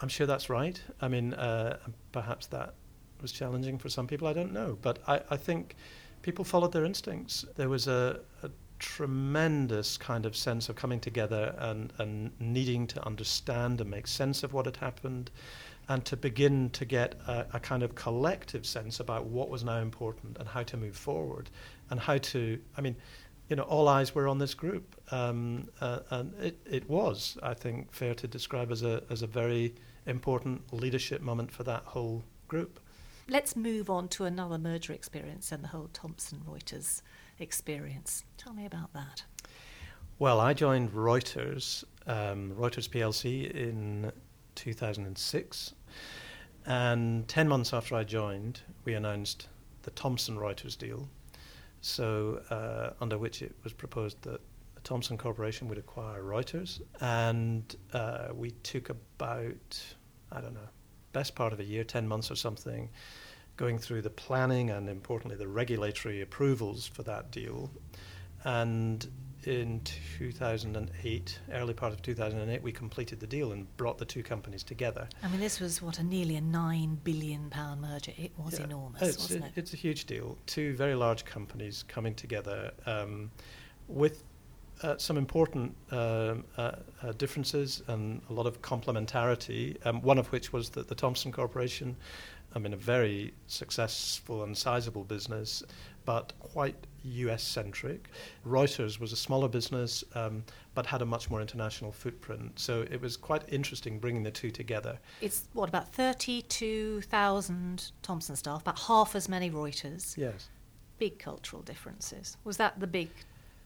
I'm 0.01 0.09
sure 0.09 0.27
that's 0.27 0.51
right. 0.51 0.81
I 1.01 1.09
mean, 1.09 1.35
uh, 1.35 1.79
perhaps 2.11 2.47
that 2.49 2.75
was 3.21 3.33
challenging 3.33 3.79
for 3.79 3.89
some 3.89 4.07
people. 4.07 4.27
I 4.27 4.33
don't 4.33 4.53
know, 4.53 4.77
but 4.83 4.99
I, 5.07 5.21
I 5.31 5.37
think 5.37 5.77
people 6.23 6.45
followed 6.45 6.73
their 6.73 6.85
instincts. 6.85 7.45
There 7.57 7.69
was 7.69 7.87
a, 7.87 8.21
a, 8.43 8.51
tremendous 8.79 9.97
kind 9.97 10.27
of 10.27 10.35
sense 10.35 10.69
of 10.69 10.75
coming 10.75 10.99
together 10.99 11.55
and, 11.59 11.93
and 11.99 12.33
needing 12.41 12.85
to 12.85 13.07
understand 13.07 13.81
and 13.81 13.89
make 13.89 14.09
sense 14.09 14.43
of 14.43 14.53
what 14.53 14.67
had 14.67 14.77
happened, 14.77 15.31
and 15.93 16.05
to 16.07 16.17
begin 16.17 16.71
to 16.71 16.85
get 16.85 17.15
a, 17.27 17.47
a 17.55 17.61
kind 17.61 17.83
of 17.83 17.95
collective 17.95 18.65
sense 18.65 18.99
about 18.99 19.27
what 19.27 19.51
was 19.51 19.63
now 19.63 19.79
important 19.79 20.39
and 20.39 20.49
how 20.49 20.63
to 20.63 20.77
move 20.77 20.97
forward, 20.97 21.51
and 21.91 22.01
how 22.01 22.19
to. 22.19 22.59
I 22.77 22.81
mean 22.81 22.97
you 23.49 23.57
know, 23.57 23.65
all 23.65 23.87
eyes 23.87 24.15
were 24.15 24.29
on 24.29 24.39
this 24.39 24.55
group, 24.55 24.97
um, 25.11 25.69
uh, 25.83 25.99
and 26.09 26.33
it, 26.41 26.59
it 26.65 26.89
was, 26.89 27.37
I 27.43 27.53
think, 27.53 27.93
fair 27.93 28.15
to 28.15 28.27
describe 28.27 28.73
as 28.73 28.83
a 28.83 29.03
as 29.11 29.21
a 29.21 29.27
very 29.27 29.75
important 30.07 30.73
leadership 30.73 31.21
moment 31.21 31.53
for 31.53 31.63
that 31.65 31.83
whole 31.85 32.23
group. 32.49 32.81
Let's 33.29 33.55
move 33.55 33.91
on 33.91 34.09
to 34.09 34.25
another 34.25 34.57
merger 34.57 34.95
experience 34.95 35.53
and 35.53 35.63
the 35.63 35.69
whole 35.69 35.91
Thomson 35.93 36.41
Reuters 36.49 37.03
experience. 37.39 38.25
Tell 38.39 38.55
me 38.55 38.65
about 38.65 38.93
that. 38.95 39.25
Well, 40.19 40.41
I 40.41 40.55
joined 40.55 40.93
Reuters, 40.93 41.85
um, 42.07 42.53
Reuters 42.59 42.89
PLC 42.89 43.51
in 43.51 44.13
2006. 44.55 45.75
And 46.67 47.27
10 47.29 47.49
months 47.49 47.73
after 47.73 47.95
I 47.95 48.05
joined, 48.05 48.61
we 48.85 48.95
announced 48.95 49.49
the 49.83 49.91
Thomson 49.91 50.37
Reuters 50.37 50.79
deal. 50.79 51.09
So, 51.81 52.41
uh, 52.51 52.95
under 53.01 53.19
which 53.19 53.43
it 53.43 53.57
was 53.65 53.73
proposed 53.73 54.23
that 54.23 54.41
Thomson 54.85 55.17
Corporation 55.17 55.69
would 55.69 55.79
acquire 55.79 56.23
Reuters, 56.23 56.81
and 57.01 57.75
uh, 57.93 58.29
we 58.35 58.51
took 58.63 58.91
about, 58.91 59.83
I 60.31 60.41
don't 60.41 60.55
know, 60.55 60.69
best 61.13 61.35
part 61.35 61.53
of 61.53 61.61
a 61.61 61.65
year, 61.65 61.85
10 61.85 62.07
months 62.09 62.31
or 62.31 62.37
something, 62.37 62.89
going 63.57 63.79
through 63.79 64.03
the 64.03 64.11
planning 64.11 64.71
and 64.71 64.89
importantly 64.89 65.37
the 65.37 65.47
regulatory 65.47 66.23
approvals 66.23 66.87
for 66.87 67.03
that 67.03 67.31
deal. 67.31 67.71
And 68.45 69.07
in 69.47 69.81
2008, 70.19 71.39
early 71.53 71.75
part 71.75 71.93
of 71.93 72.03
2008, 72.03 72.63
we 72.63 72.73
completed 72.73 73.21
the 73.21 73.27
deal 73.27 73.53
and 73.53 73.77
brought 73.77 73.99
the 73.99 74.05
two 74.05 74.23
companies 74.23 74.63
together. 74.63 75.09
I 75.23 75.29
mean, 75.29 75.41
this 75.41 75.61
was 75.61 75.83
what 75.83 75.99
a 75.99 76.03
nearly 76.03 76.37
a 76.37 76.41
nine 76.41 76.99
billion 77.03 77.51
pound 77.51 77.81
merger. 77.81 78.13
It 78.17 78.33
was 78.37 78.59
yeah, 78.59 78.65
enormous, 78.65 79.03
it's, 79.03 79.19
wasn't 79.19 79.45
it? 79.47 79.53
It's 79.57 79.73
a 79.73 79.77
huge 79.77 80.07
deal. 80.07 80.39
Two 80.47 80.75
very 80.75 80.95
large 80.95 81.25
companies 81.25 81.85
coming 81.89 82.15
together 82.15 82.73
um, 82.87 83.31
with 83.89 84.25
uh, 84.83 84.97
some 84.99 85.17
important 85.17 85.77
uh, 85.91 86.35
uh, 86.57 86.73
differences 87.17 87.83
and 87.89 88.21
a 88.31 88.33
lot 88.33 88.47
of 88.47 88.61
complementarity, 88.63 89.77
um, 89.87 90.03
one 90.03 90.19
of 90.19 90.31
which 90.33 90.53
was 90.53 90.71
that 90.71 90.89
the 90.89 90.95
Thomson 90.95 91.31
Corporation, 91.31 91.97
I 92.55 92.59
mean, 92.59 92.73
a 92.73 92.77
very 92.77 93.33
successful 93.47 94.43
and 94.43 94.57
sizable 94.57 95.05
business, 95.05 95.63
but 96.05 96.33
quite 96.41 96.87
US 97.05 97.43
centric. 97.43 98.09
Reuters 98.47 99.01
was 99.01 99.13
a 99.13 99.17
smaller 99.17 99.49
business, 99.49 100.05
um, 100.15 100.45
but 100.75 100.87
had 100.87 101.03
a 101.03 101.07
much 101.07 101.31
more 101.31 101.41
international 101.41 101.93
footprint. 101.93 102.59
So 102.59 102.83
it 102.91 103.01
was 103.01 103.17
quite 103.17 103.43
interesting 103.49 103.99
bringing 103.99 104.23
the 104.23 104.31
two 104.31 104.51
together. 104.51 104.99
It's 105.21 105.49
what, 105.53 105.69
about 105.69 105.93
32,000 105.93 107.93
Thomson 108.03 108.37
staff, 108.37 108.63
about 108.63 108.79
half 108.79 109.15
as 109.15 109.29
many 109.29 109.51
Reuters. 109.51 110.17
Yes. 110.17 110.49
Big 110.99 111.19
cultural 111.19 111.63
differences. 111.63 112.37
Was 112.45 112.57
that 112.59 112.79
the 112.81 112.87
big 112.87 113.11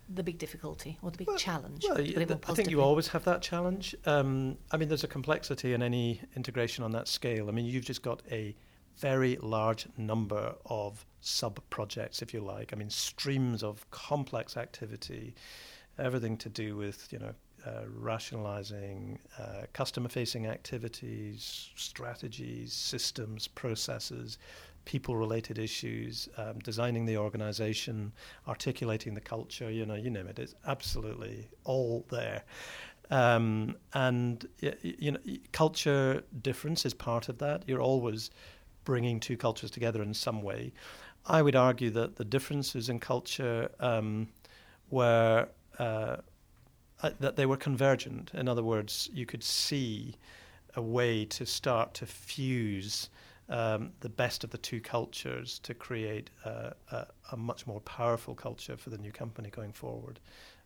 the 0.09 0.23
big 0.23 0.39
difficulty 0.39 0.97
or 1.03 1.11
the 1.11 1.19
big 1.19 1.27
well, 1.27 1.37
challenge? 1.37 1.85
Well, 1.87 1.99
I 1.99 2.55
think 2.55 2.71
you 2.71 2.81
always 2.81 3.09
have 3.09 3.25
that 3.25 3.43
challenge. 3.43 3.93
Um, 4.05 4.57
I 4.71 4.77
mean, 4.77 4.89
there's 4.89 5.03
a 5.03 5.09
complexity 5.09 5.75
in 5.75 5.83
any 5.83 6.21
integration 6.37 6.85
on 6.85 6.93
that 6.93 7.09
scale. 7.09 7.49
I 7.49 7.53
mean, 7.53 7.67
you've 7.67 7.85
just 7.85 8.03
got 8.03 8.23
a 8.31 8.55
very 8.99 9.37
large 9.43 9.87
number 9.97 10.55
of 10.67 11.05
sub 11.21 11.61
projects, 11.71 12.23
if 12.23 12.33
you 12.33 12.41
like. 12.41 12.73
I 12.73 12.77
mean, 12.77 12.91
streams 12.91 13.63
of 13.63 13.89
complex 13.91 14.57
activity, 14.57 15.35
everything 15.99 16.37
to 16.39 16.49
do 16.49 16.77
with, 16.77 17.09
you 17.13 17.19
know, 17.19 17.35
uh, 17.67 17.83
rationalizing 17.89 19.19
uh, 19.39 19.63
customer 19.73 20.09
facing 20.09 20.47
activities, 20.47 21.71
strategies, 21.75 22.73
systems, 22.73 23.49
processes, 23.49 24.39
people 24.85 25.17
related 25.17 25.59
issues, 25.59 26.29
um, 26.37 26.61
designing 26.61 27.05
the 27.07 27.17
organization, 27.17 28.13
articulating 28.47 29.15
the 29.15 29.21
culture, 29.21 29.71
you 29.71 29.85
know, 29.85 29.97
you 29.97 30.11
name 30.11 30.29
it, 30.29 30.39
it's 30.39 30.55
absolutely 30.67 31.49
all 31.65 32.07
there. 32.09 32.45
Um, 33.11 33.77
and 33.95 34.47
you 34.83 35.13
know, 35.13 35.19
culture 35.53 36.23
difference 36.43 36.85
is 36.85 36.95
part 36.95 37.29
of 37.29 37.39
that. 37.39 37.63
You're 37.67 37.83
always 37.83 38.31
bringing 38.87 39.21
two 39.21 39.37
cultures 39.37 39.71
together 39.71 40.03
in 40.03 40.15
some 40.15 40.41
way. 40.41 40.73
I 41.27 41.43
would 41.43 41.57
argue 41.57 41.91
that 41.91 42.17
the 42.17 42.25
differences 42.25 42.89
in 42.89 43.01
culture 43.01 43.71
um, 43.81 44.29
were 44.91 45.49
uh, 45.79 46.17
uh, 47.03 47.11
that 47.21 47.37
they 47.37 47.45
were 47.45 47.59
convergent. 47.59 48.31
In 48.33 48.49
other 48.49 48.63
words, 48.63 49.11
you 49.13 49.27
could 49.27 49.45
see 49.45 50.15
a 50.77 50.81
way 50.81 51.27
to 51.27 51.45
start 51.45 51.93
to 51.95 52.07
fuse 52.07 53.11
um, 53.49 53.93
the 54.01 54.09
best 54.09 54.45
of 54.45 54.51
the 54.51 54.59
two 54.59 54.81
cultures 54.81 55.59
to 55.61 55.75
create 55.75 56.31
a, 56.45 56.75
a, 57.31 57.37
much 57.37 57.67
more 57.67 57.81
powerful 57.81 58.35
culture 58.35 58.77
for 58.77 58.91
the 58.91 58.99
new 58.99 59.13
company 59.13 59.51
going 59.51 59.73
forward. 59.73 60.19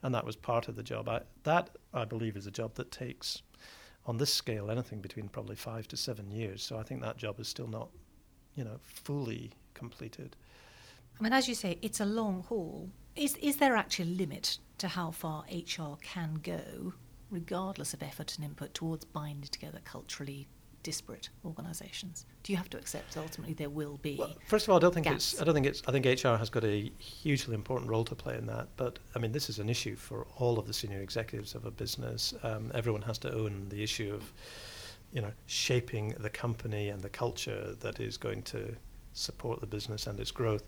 And 0.02 0.14
that 0.14 0.24
was 0.24 0.36
part 0.36 0.68
of 0.68 0.76
the 0.76 0.82
job. 0.82 1.08
I, 1.08 1.20
that, 1.42 1.70
I 1.92 2.04
believe, 2.04 2.36
is 2.36 2.46
a 2.46 2.50
job 2.50 2.74
that 2.76 2.90
takes, 2.90 3.42
on 4.06 4.16
this 4.16 4.32
scale, 4.32 4.70
anything 4.70 5.00
between 5.00 5.28
probably 5.28 5.56
five 5.56 5.88
to 5.88 5.96
seven 5.96 6.30
years. 6.30 6.62
So 6.62 6.78
I 6.78 6.82
think 6.82 7.02
that 7.02 7.18
job 7.18 7.38
is 7.38 7.48
still 7.48 7.66
not, 7.66 7.90
you 8.54 8.64
know, 8.64 8.78
fully 8.82 9.52
completed. 9.74 10.36
I 11.18 11.22
mean, 11.22 11.32
as 11.32 11.48
you 11.48 11.54
say, 11.54 11.78
it's 11.82 12.00
a 12.00 12.04
long 12.04 12.44
haul. 12.48 12.90
Is, 13.16 13.36
is 13.36 13.56
there 13.56 13.76
actually 13.76 14.12
a 14.12 14.16
limit 14.16 14.58
to 14.78 14.88
how 14.88 15.10
far 15.10 15.44
HR 15.52 15.96
can 16.00 16.40
go, 16.42 16.94
regardless 17.30 17.92
of 17.92 18.02
effort 18.02 18.36
and 18.36 18.44
input, 18.44 18.72
towards 18.72 19.04
binding 19.04 19.50
together 19.50 19.80
culturally 19.84 20.48
disparate 20.82 21.28
organisations? 21.44 22.26
Do 22.42 22.52
you 22.52 22.56
have 22.56 22.70
to 22.70 22.78
accept 22.78 23.16
ultimately 23.16 23.54
there 23.54 23.70
will 23.70 23.98
be? 23.98 24.16
Well, 24.18 24.34
first 24.46 24.66
of 24.66 24.70
all, 24.70 24.76
I 24.76 24.80
don't 24.80 24.94
think 24.94 25.04
gaps. 25.04 25.32
it's. 25.32 25.42
I 25.42 25.44
don't 25.44 25.54
think 25.54 25.66
it's. 25.66 25.82
I 25.86 25.92
think 25.92 26.06
HR 26.06 26.36
has 26.36 26.50
got 26.50 26.64
a 26.64 26.90
hugely 26.98 27.54
important 27.54 27.90
role 27.90 28.04
to 28.04 28.14
play 28.14 28.36
in 28.36 28.46
that. 28.46 28.68
But 28.76 28.98
I 29.14 29.18
mean, 29.18 29.32
this 29.32 29.50
is 29.50 29.58
an 29.58 29.68
issue 29.68 29.96
for 29.96 30.26
all 30.36 30.58
of 30.58 30.66
the 30.66 30.72
senior 30.72 31.00
executives 31.00 31.54
of 31.54 31.64
a 31.66 31.70
business. 31.70 32.34
Um, 32.42 32.70
everyone 32.74 33.02
has 33.02 33.18
to 33.18 33.32
own 33.32 33.66
the 33.68 33.82
issue 33.82 34.14
of, 34.14 34.32
you 35.12 35.20
know, 35.20 35.32
shaping 35.46 36.14
the 36.18 36.30
company 36.30 36.88
and 36.88 37.02
the 37.02 37.08
culture 37.08 37.74
that 37.80 38.00
is 38.00 38.16
going 38.16 38.42
to 38.42 38.76
support 39.12 39.60
the 39.60 39.66
business 39.66 40.06
and 40.06 40.20
its 40.20 40.30
growth. 40.30 40.64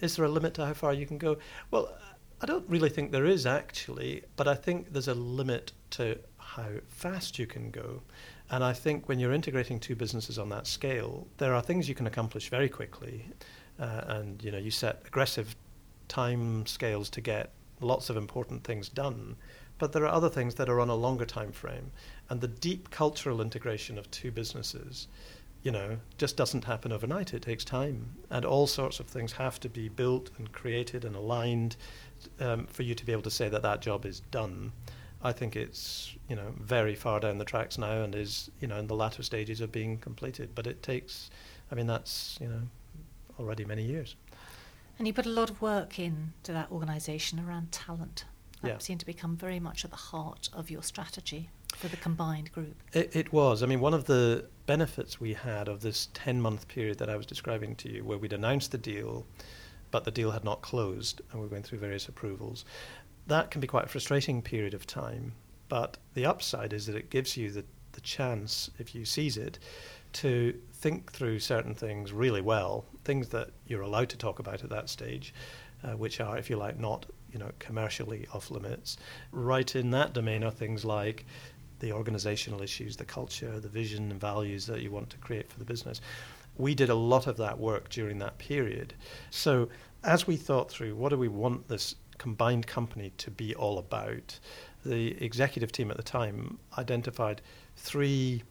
Is 0.00 0.16
there 0.16 0.26
a 0.26 0.28
limit 0.28 0.54
to 0.54 0.66
how 0.66 0.74
far 0.74 0.92
you 0.92 1.06
can 1.06 1.18
go? 1.18 1.38
Well, 1.70 1.96
I 2.40 2.46
don't 2.46 2.68
really 2.68 2.88
think 2.88 3.10
there 3.10 3.24
is 3.24 3.46
actually, 3.46 4.22
but 4.36 4.46
I 4.46 4.54
think 4.54 4.92
there's 4.92 5.08
a 5.08 5.14
limit 5.14 5.72
to 5.90 6.18
how 6.38 6.68
fast 6.86 7.38
you 7.38 7.46
can 7.46 7.70
go. 7.70 8.02
And 8.50 8.62
I 8.62 8.72
think 8.72 9.08
when 9.08 9.18
you're 9.18 9.32
integrating 9.32 9.80
two 9.80 9.96
businesses 9.96 10.38
on 10.38 10.48
that 10.50 10.66
scale, 10.66 11.26
there 11.38 11.54
are 11.54 11.60
things 11.60 11.88
you 11.88 11.94
can 11.94 12.06
accomplish 12.06 12.48
very 12.48 12.68
quickly, 12.68 13.26
uh, 13.78 14.02
and 14.06 14.42
you 14.42 14.50
know 14.50 14.58
you 14.58 14.70
set 14.70 15.02
aggressive 15.06 15.54
time 16.06 16.64
scales 16.66 17.10
to 17.10 17.20
get 17.20 17.52
lots 17.80 18.08
of 18.08 18.16
important 18.16 18.64
things 18.64 18.88
done. 18.88 19.36
But 19.78 19.92
there 19.92 20.04
are 20.04 20.12
other 20.12 20.30
things 20.30 20.54
that 20.56 20.68
are 20.68 20.80
on 20.80 20.88
a 20.88 20.94
longer 20.94 21.26
time 21.26 21.52
frame, 21.52 21.92
and 22.30 22.40
the 22.40 22.48
deep 22.48 22.90
cultural 22.90 23.40
integration 23.40 23.98
of 23.98 24.10
two 24.10 24.30
businesses 24.30 25.08
you 25.62 25.72
know, 25.72 25.98
just 26.18 26.36
doesn't 26.36 26.64
happen 26.64 26.92
overnight. 26.92 27.34
It 27.34 27.42
takes 27.42 27.64
time, 27.64 28.14
and 28.30 28.44
all 28.44 28.66
sorts 28.66 29.00
of 29.00 29.06
things 29.06 29.32
have 29.32 29.58
to 29.60 29.68
be 29.68 29.88
built 29.88 30.30
and 30.38 30.52
created 30.52 31.04
and 31.04 31.16
aligned 31.16 31.76
um, 32.40 32.66
for 32.66 32.82
you 32.84 32.94
to 32.94 33.04
be 33.04 33.12
able 33.12 33.22
to 33.22 33.30
say 33.30 33.48
that 33.48 33.62
that 33.62 33.80
job 33.80 34.06
is 34.06 34.20
done. 34.30 34.72
I 35.22 35.32
think 35.32 35.56
it's 35.56 36.14
you 36.28 36.36
know 36.36 36.54
very 36.60 36.94
far 36.94 37.18
down 37.18 37.38
the 37.38 37.44
tracks 37.44 37.76
now 37.76 38.02
and 38.02 38.14
is 38.14 38.50
you 38.60 38.68
know 38.68 38.76
in 38.78 38.86
the 38.86 38.94
latter 38.94 39.22
stages 39.22 39.60
of 39.60 39.72
being 39.72 39.98
completed. 39.98 40.50
But 40.54 40.66
it 40.68 40.82
takes, 40.82 41.28
I 41.72 41.74
mean, 41.74 41.88
that's 41.88 42.38
you 42.40 42.48
know 42.48 42.62
already 43.40 43.64
many 43.64 43.82
years. 43.82 44.14
And 44.98 45.06
you 45.06 45.12
put 45.12 45.26
a 45.26 45.30
lot 45.30 45.50
of 45.50 45.60
work 45.60 45.98
into 45.98 46.52
that 46.52 46.70
organisation 46.70 47.40
around 47.40 47.72
talent. 47.72 48.24
That 48.62 48.68
Yeah. 48.68 48.78
seemed 48.78 49.00
to 49.00 49.06
become 49.06 49.36
very 49.36 49.60
much 49.60 49.84
at 49.84 49.90
the 49.90 49.96
heart 49.96 50.48
of 50.52 50.70
your 50.70 50.82
strategy 50.82 51.50
for 51.78 51.88
the 51.88 51.96
combined 51.96 52.52
group. 52.52 52.76
It, 52.92 53.14
it 53.14 53.32
was. 53.32 53.62
I 53.62 53.66
mean, 53.66 53.80
one 53.80 53.94
of 53.94 54.04
the 54.04 54.46
benefits 54.66 55.20
we 55.20 55.34
had 55.34 55.68
of 55.68 55.80
this 55.80 56.08
10 56.12 56.40
month 56.40 56.68
period 56.68 56.98
that 56.98 57.08
I 57.08 57.16
was 57.16 57.24
describing 57.24 57.76
to 57.76 57.90
you, 57.90 58.04
where 58.04 58.18
we'd 58.18 58.32
announced 58.32 58.72
the 58.72 58.78
deal, 58.78 59.26
but 59.90 60.04
the 60.04 60.10
deal 60.10 60.32
had 60.32 60.44
not 60.44 60.60
closed, 60.60 61.22
and 61.30 61.40
we 61.40 61.46
were 61.46 61.50
going 61.50 61.62
through 61.62 61.78
various 61.78 62.08
approvals, 62.08 62.64
that 63.28 63.50
can 63.50 63.60
be 63.60 63.66
quite 63.66 63.84
a 63.84 63.88
frustrating 63.88 64.42
period 64.42 64.74
of 64.74 64.86
time. 64.86 65.32
But 65.68 65.98
the 66.14 66.26
upside 66.26 66.72
is 66.72 66.86
that 66.86 66.96
it 66.96 67.10
gives 67.10 67.36
you 67.36 67.50
the, 67.50 67.64
the 67.92 68.00
chance, 68.00 68.70
if 68.78 68.94
you 68.94 69.04
seize 69.04 69.36
it, 69.36 69.58
to 70.14 70.58
think 70.72 71.12
through 71.12 71.38
certain 71.38 71.74
things 71.74 72.12
really 72.12 72.40
well, 72.40 72.86
things 73.04 73.28
that 73.28 73.50
you're 73.66 73.82
allowed 73.82 74.08
to 74.08 74.16
talk 74.16 74.38
about 74.38 74.64
at 74.64 74.70
that 74.70 74.88
stage, 74.88 75.34
uh, 75.84 75.92
which 75.92 76.20
are, 76.20 76.38
if 76.38 76.50
you 76.50 76.56
like, 76.56 76.78
not 76.78 77.06
you 77.32 77.38
know 77.38 77.50
commercially 77.58 78.26
off 78.32 78.50
limits. 78.50 78.96
Right 79.32 79.74
in 79.76 79.90
that 79.90 80.12
domain 80.12 80.42
are 80.42 80.50
things 80.50 80.84
like 80.84 81.26
the 81.80 81.92
organizational 81.92 82.62
issues, 82.62 82.96
the 82.96 83.04
culture, 83.04 83.60
the 83.60 83.68
vision 83.68 84.10
and 84.10 84.20
values 84.20 84.66
that 84.66 84.80
you 84.80 84.90
want 84.90 85.10
to 85.10 85.18
create 85.18 85.50
for 85.50 85.58
the 85.58 85.64
business. 85.64 86.00
We 86.56 86.74
did 86.74 86.90
a 86.90 86.94
lot 86.94 87.26
of 87.26 87.36
that 87.36 87.58
work 87.58 87.88
during 87.88 88.18
that 88.18 88.38
period. 88.38 88.94
So 89.30 89.68
as 90.04 90.26
we 90.26 90.36
thought 90.36 90.70
through 90.70 90.94
what 90.96 91.10
do 91.10 91.18
we 91.18 91.28
want 91.28 91.68
this 91.68 91.94
combined 92.18 92.66
company 92.66 93.12
to 93.18 93.30
be 93.30 93.54
all 93.54 93.78
about, 93.78 94.38
the 94.84 95.22
executive 95.22 95.72
team 95.72 95.90
at 95.90 95.96
the 95.96 96.02
time 96.02 96.58
identified 96.76 97.42
three 97.76 98.42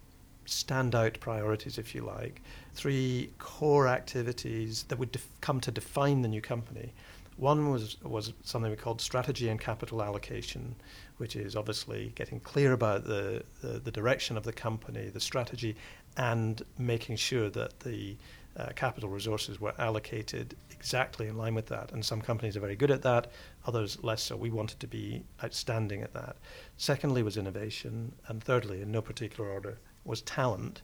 standout 0.46 1.20
priorities, 1.20 1.78
if 1.78 1.94
you 1.94 2.02
like, 2.02 2.42
three 2.74 3.32
core 3.38 3.88
activities 3.88 4.84
that 4.84 4.98
would 4.98 5.12
def- 5.12 5.28
come 5.42 5.60
to 5.60 5.72
define 5.72 6.22
the 6.22 6.28
new 6.28 6.42
company. 6.42 6.94
One 7.38 7.70
was, 7.70 8.02
was 8.04 8.34
something 8.44 8.72
we 8.72 8.78
called 8.78 9.00
strategy 9.00 9.48
and 9.50 9.60
capital 9.60 10.02
allocation, 10.02 10.76
which 11.18 11.36
is 11.36 11.56
obviously 11.56 12.12
getting 12.16 12.40
clear 12.40 12.74
about 12.74 13.06
the, 13.06 13.44
the, 13.62 13.80
the 13.80 13.92
direction 13.92 14.38
of 14.38 14.44
the 14.44 14.54
company, 14.54 15.10
the 15.10 15.20
strategy, 15.20 15.76
and 16.18 16.64
making 16.80 17.16
sure 17.16 17.50
that 17.52 17.80
the 17.82 18.18
uh, 18.58 18.70
capital 18.76 19.10
resources 19.10 19.62
were 19.62 19.74
allocated 19.78 20.56
exactly 20.72 21.28
in 21.28 21.38
line 21.38 21.54
with 21.54 21.68
that. 21.68 21.92
And 21.92 22.04
some 22.04 22.22
companies 22.22 22.58
are 22.58 22.60
very 22.60 22.76
good 22.76 22.90
at 22.90 23.04
that, 23.04 23.32
others 23.68 24.04
less 24.04 24.24
so. 24.24 24.36
We 24.36 24.50
wanted 24.50 24.80
to 24.80 24.88
be 24.88 25.24
outstanding 25.44 26.02
at 26.02 26.14
that. 26.14 26.38
Secondly, 26.78 27.22
was 27.22 27.38
innovation. 27.38 28.14
And 28.28 28.44
thirdly, 28.44 28.82
in 28.82 28.92
no 28.92 29.02
particular 29.02 29.50
order, 29.50 29.78
was 30.04 30.22
talent. 30.22 30.82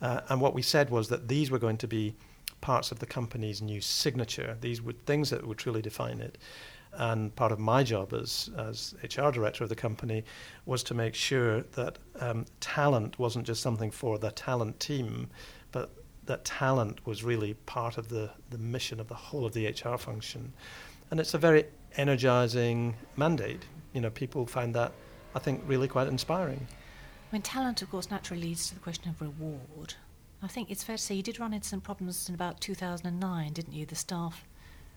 Uh, 0.00 0.22
and 0.30 0.40
what 0.40 0.54
we 0.54 0.62
said 0.62 0.88
was 0.88 1.08
that 1.08 1.28
these 1.28 1.50
were 1.50 1.58
going 1.58 1.76
to 1.78 1.86
be 1.88 2.14
parts 2.62 2.90
of 2.90 2.98
the 2.98 3.06
company's 3.06 3.60
new 3.60 3.82
signature. 3.82 4.56
These 4.62 4.80
were 4.80 4.94
things 5.04 5.28
that 5.30 5.46
would 5.46 5.58
truly 5.58 5.82
define 5.82 6.20
it. 6.20 6.38
And 6.94 7.34
part 7.36 7.52
of 7.52 7.58
my 7.58 7.82
job 7.82 8.12
as, 8.14 8.50
as 8.56 8.94
HR 9.02 9.30
director 9.30 9.64
of 9.64 9.70
the 9.70 9.76
company 9.76 10.24
was 10.64 10.82
to 10.84 10.94
make 10.94 11.14
sure 11.14 11.62
that 11.72 11.98
um, 12.20 12.46
talent 12.60 13.18
wasn't 13.18 13.46
just 13.46 13.62
something 13.62 13.90
for 13.90 14.18
the 14.18 14.30
talent 14.30 14.78
team, 14.78 15.28
but 15.72 15.90
that 16.26 16.44
talent 16.44 17.04
was 17.06 17.24
really 17.24 17.54
part 17.66 17.98
of 17.98 18.08
the, 18.08 18.30
the 18.50 18.58
mission 18.58 19.00
of 19.00 19.08
the 19.08 19.14
whole 19.14 19.44
of 19.44 19.52
the 19.52 19.66
HR 19.66 19.96
function. 19.96 20.52
And 21.10 21.18
it's 21.18 21.34
a 21.34 21.38
very 21.38 21.64
energizing 21.96 22.94
mandate. 23.16 23.64
You 23.92 24.00
know, 24.02 24.10
people 24.10 24.46
find 24.46 24.74
that, 24.74 24.92
I 25.34 25.38
think, 25.38 25.62
really 25.66 25.88
quite 25.88 26.08
inspiring. 26.08 26.66
I 27.30 27.36
mean, 27.36 27.42
talent, 27.42 27.82
of 27.82 27.90
course, 27.90 28.10
naturally 28.10 28.42
leads 28.42 28.68
to 28.68 28.74
the 28.74 28.80
question 28.80 29.08
of 29.08 29.20
reward. 29.20 29.94
I 30.42 30.48
think 30.48 30.70
it's 30.70 30.82
fair 30.82 30.96
to 30.96 31.02
say 31.02 31.14
you 31.14 31.22
did 31.22 31.38
run 31.38 31.54
into 31.54 31.68
some 31.68 31.80
problems 31.80 32.28
in 32.28 32.34
about 32.34 32.60
2009, 32.60 33.52
didn't 33.52 33.72
you? 33.72 33.86
The 33.86 33.94
staff 33.94 34.44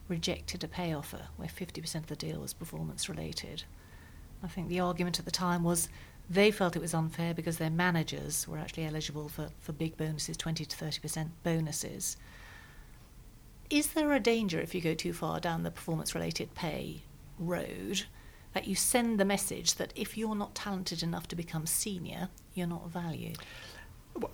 rejected 0.08 0.64
a 0.64 0.68
pay 0.68 0.94
offer 0.94 1.28
where 1.38 1.48
50% 1.48 1.96
of 1.96 2.08
the 2.08 2.16
deal 2.16 2.40
was 2.40 2.54
performance 2.54 3.08
related. 3.08 3.64
I 4.44 4.48
think 4.48 4.70
the 4.70 4.80
argument 4.80 5.20
at 5.20 5.26
the 5.26 5.32
time 5.32 5.64
was 5.64 5.88
they 6.28 6.50
felt 6.50 6.76
it 6.76 6.82
was 6.82 6.96
unfair 6.96 7.36
because 7.36 7.58
their 7.58 7.70
managers 7.70 8.48
were 8.48 8.58
actually 8.58 8.86
eligible 8.86 9.30
for, 9.30 9.50
for 9.60 9.72
big 9.72 9.96
bonuses, 9.98 10.36
20 10.36 10.66
to 10.66 10.76
30% 10.76 11.30
bonuses. 11.44 12.18
Is 13.70 13.90
there 13.90 14.14
a 14.14 14.20
danger 14.20 14.60
if 14.60 14.74
you 14.74 14.82
go 14.82 14.96
too 14.96 15.14
far 15.14 15.40
down 15.40 15.62
the 15.62 15.72
performance 15.72 16.16
related 16.16 16.56
pay 16.56 17.04
road 17.38 18.06
that 18.54 18.68
you 18.68 18.74
send 18.74 19.20
the 19.20 19.26
message 19.26 19.76
that 19.76 19.94
if 19.96 20.18
you're 20.18 20.36
not 20.36 20.56
talented 20.56 21.04
enough 21.04 21.28
to 21.28 21.36
become 21.36 21.68
senior, 21.68 22.30
you're 22.56 22.66
not 22.66 22.90
valued? 22.90 23.38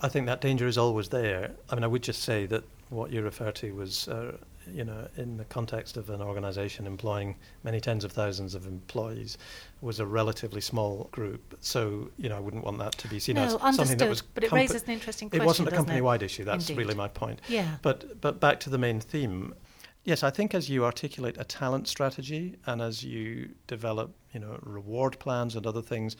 I 0.01 0.07
think 0.07 0.27
that 0.27 0.41
danger 0.41 0.67
is 0.67 0.77
always 0.77 1.09
there. 1.09 1.51
I 1.69 1.75
mean, 1.75 1.83
I 1.83 1.87
would 1.87 2.03
just 2.03 2.21
say 2.23 2.45
that 2.47 2.63
what 2.89 3.11
you 3.11 3.21
refer 3.21 3.51
to 3.51 3.73
was, 3.73 4.07
uh, 4.07 4.37
you 4.71 4.83
know, 4.83 5.07
in 5.17 5.37
the 5.37 5.45
context 5.45 5.97
of 5.97 6.09
an 6.09 6.21
organisation 6.21 6.85
employing 6.85 7.35
many 7.63 7.79
tens 7.79 8.03
of 8.03 8.11
thousands 8.11 8.53
of 8.53 8.67
employees, 8.67 9.37
was 9.81 9.99
a 9.99 10.05
relatively 10.05 10.61
small 10.61 11.09
group. 11.11 11.57
So, 11.61 12.09
you 12.17 12.29
know, 12.29 12.37
I 12.37 12.39
wouldn't 12.39 12.63
want 12.63 12.77
that 12.79 12.93
to 12.99 13.07
be 13.07 13.19
seen 13.19 13.35
no, 13.35 13.43
as 13.43 13.55
understood, 13.55 13.75
something 13.75 13.97
that 13.97 14.09
was. 14.09 14.21
but 14.21 14.43
it 14.43 14.51
compa- 14.51 14.55
raises 14.55 14.83
an 14.83 14.91
interesting 14.91 15.29
question. 15.29 15.43
It 15.43 15.45
wasn't 15.45 15.69
a 15.69 15.71
it? 15.71 15.75
company-wide 15.75 16.21
issue. 16.21 16.43
That's 16.43 16.69
Indeed. 16.69 16.81
really 16.81 16.95
my 16.95 17.07
point. 17.07 17.41
Yeah. 17.47 17.77
But 17.81 18.21
but 18.21 18.39
back 18.39 18.59
to 18.61 18.69
the 18.69 18.77
main 18.77 18.99
theme. 18.99 19.55
Yes, 20.03 20.23
I 20.23 20.31
think 20.31 20.55
as 20.55 20.67
you 20.67 20.83
articulate 20.83 21.35
a 21.37 21.43
talent 21.43 21.87
strategy 21.87 22.57
and 22.65 22.81
as 22.81 23.03
you 23.03 23.51
develop, 23.67 24.15
you 24.33 24.39
know, 24.39 24.57
reward 24.63 25.19
plans 25.19 25.55
and 25.55 25.67
other 25.67 25.83
things, 25.83 26.17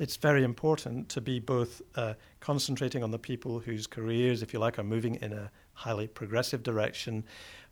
it's 0.00 0.16
very 0.16 0.42
important 0.42 1.10
to 1.10 1.20
be 1.20 1.38
both 1.38 1.82
uh, 1.94 2.14
concentrating 2.40 3.02
on 3.04 3.10
the 3.10 3.18
people 3.18 3.60
whose 3.60 3.86
careers, 3.86 4.42
if 4.42 4.54
you 4.54 4.58
like, 4.58 4.78
are 4.78 4.82
moving 4.82 5.16
in 5.16 5.32
a 5.34 5.50
highly 5.74 6.06
progressive 6.06 6.62
direction, 6.62 7.22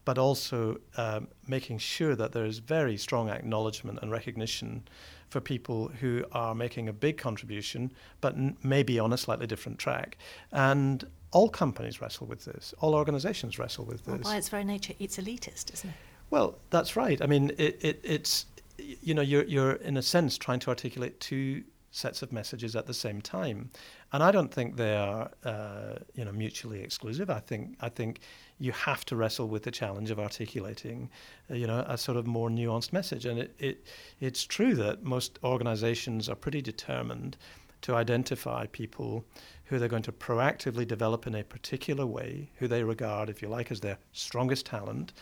but 0.04 0.18
also 0.18 0.78
um, 0.98 1.26
making 1.46 1.78
sure 1.78 2.14
that 2.14 2.32
there 2.32 2.44
is 2.44 2.58
very 2.58 2.98
strong 2.98 3.30
acknowledgement 3.30 3.98
and 4.02 4.10
recognition 4.10 4.86
for 5.30 5.40
people 5.40 5.88
who 6.00 6.22
are 6.32 6.54
making 6.54 6.88
a 6.88 6.92
big 6.92 7.16
contribution, 7.16 7.90
but 8.20 8.34
n- 8.34 8.56
maybe 8.62 8.98
on 8.98 9.12
a 9.14 9.18
slightly 9.18 9.46
different 9.46 9.78
track. 9.78 10.18
And 10.52 11.06
all 11.30 11.48
companies 11.48 12.00
wrestle 12.00 12.26
with 12.26 12.44
this. 12.44 12.74
All 12.80 12.94
organizations 12.94 13.58
wrestle 13.58 13.86
with 13.86 14.06
Well, 14.06 14.18
this. 14.18 14.26
by 14.26 14.36
its 14.36 14.50
very 14.50 14.64
nature, 14.64 14.92
it's 14.98 15.16
elitist, 15.16 15.72
isn't 15.72 15.90
it? 15.90 15.96
Well, 16.30 16.58
that's 16.68 16.94
right. 16.94 17.20
I 17.22 17.26
mean, 17.26 17.52
it, 17.56 17.78
it, 17.80 18.00
it's 18.02 18.44
you 18.78 19.14
know 19.14 19.22
you're 19.22 19.44
you're 19.44 19.72
in 19.72 19.96
a 19.96 20.02
sense 20.02 20.36
trying 20.36 20.60
to 20.60 20.68
articulate 20.68 21.20
two 21.20 21.64
sets 21.90 22.22
of 22.22 22.32
messages 22.32 22.76
at 22.76 22.86
the 22.86 22.94
same 22.94 23.20
time, 23.20 23.70
and 24.12 24.22
I 24.22 24.30
don't 24.30 24.52
think 24.52 24.76
they 24.76 24.96
are 24.96 25.30
uh, 25.44 25.96
you 26.14 26.24
know 26.24 26.32
mutually 26.32 26.82
exclusive. 26.82 27.30
I 27.30 27.40
think 27.40 27.76
I 27.80 27.88
think 27.88 28.20
you 28.58 28.72
have 28.72 29.04
to 29.06 29.16
wrestle 29.16 29.48
with 29.48 29.62
the 29.62 29.70
challenge 29.70 30.10
of 30.10 30.18
articulating 30.18 31.10
uh, 31.50 31.54
you 31.54 31.66
know 31.66 31.84
a 31.86 31.96
sort 31.96 32.16
of 32.16 32.26
more 32.26 32.50
nuanced 32.50 32.92
message, 32.92 33.24
and 33.26 33.38
it, 33.38 33.54
it 33.58 33.86
it's 34.20 34.44
true 34.44 34.74
that 34.74 35.02
most 35.02 35.38
organisations 35.42 36.28
are 36.28 36.36
pretty 36.36 36.62
determined 36.62 37.36
to 37.80 37.94
identify 37.94 38.66
people 38.66 39.24
who 39.64 39.78
they're 39.78 39.88
going 39.88 40.02
to 40.02 40.12
proactively 40.12 40.86
develop 40.86 41.26
in 41.26 41.34
a 41.34 41.44
particular 41.44 42.06
way, 42.06 42.50
who 42.56 42.66
they 42.66 42.82
regard, 42.82 43.28
if 43.28 43.42
you 43.42 43.48
like, 43.48 43.70
as 43.70 43.80
their 43.80 43.98
strongest 44.12 44.66
talent. 44.66 45.12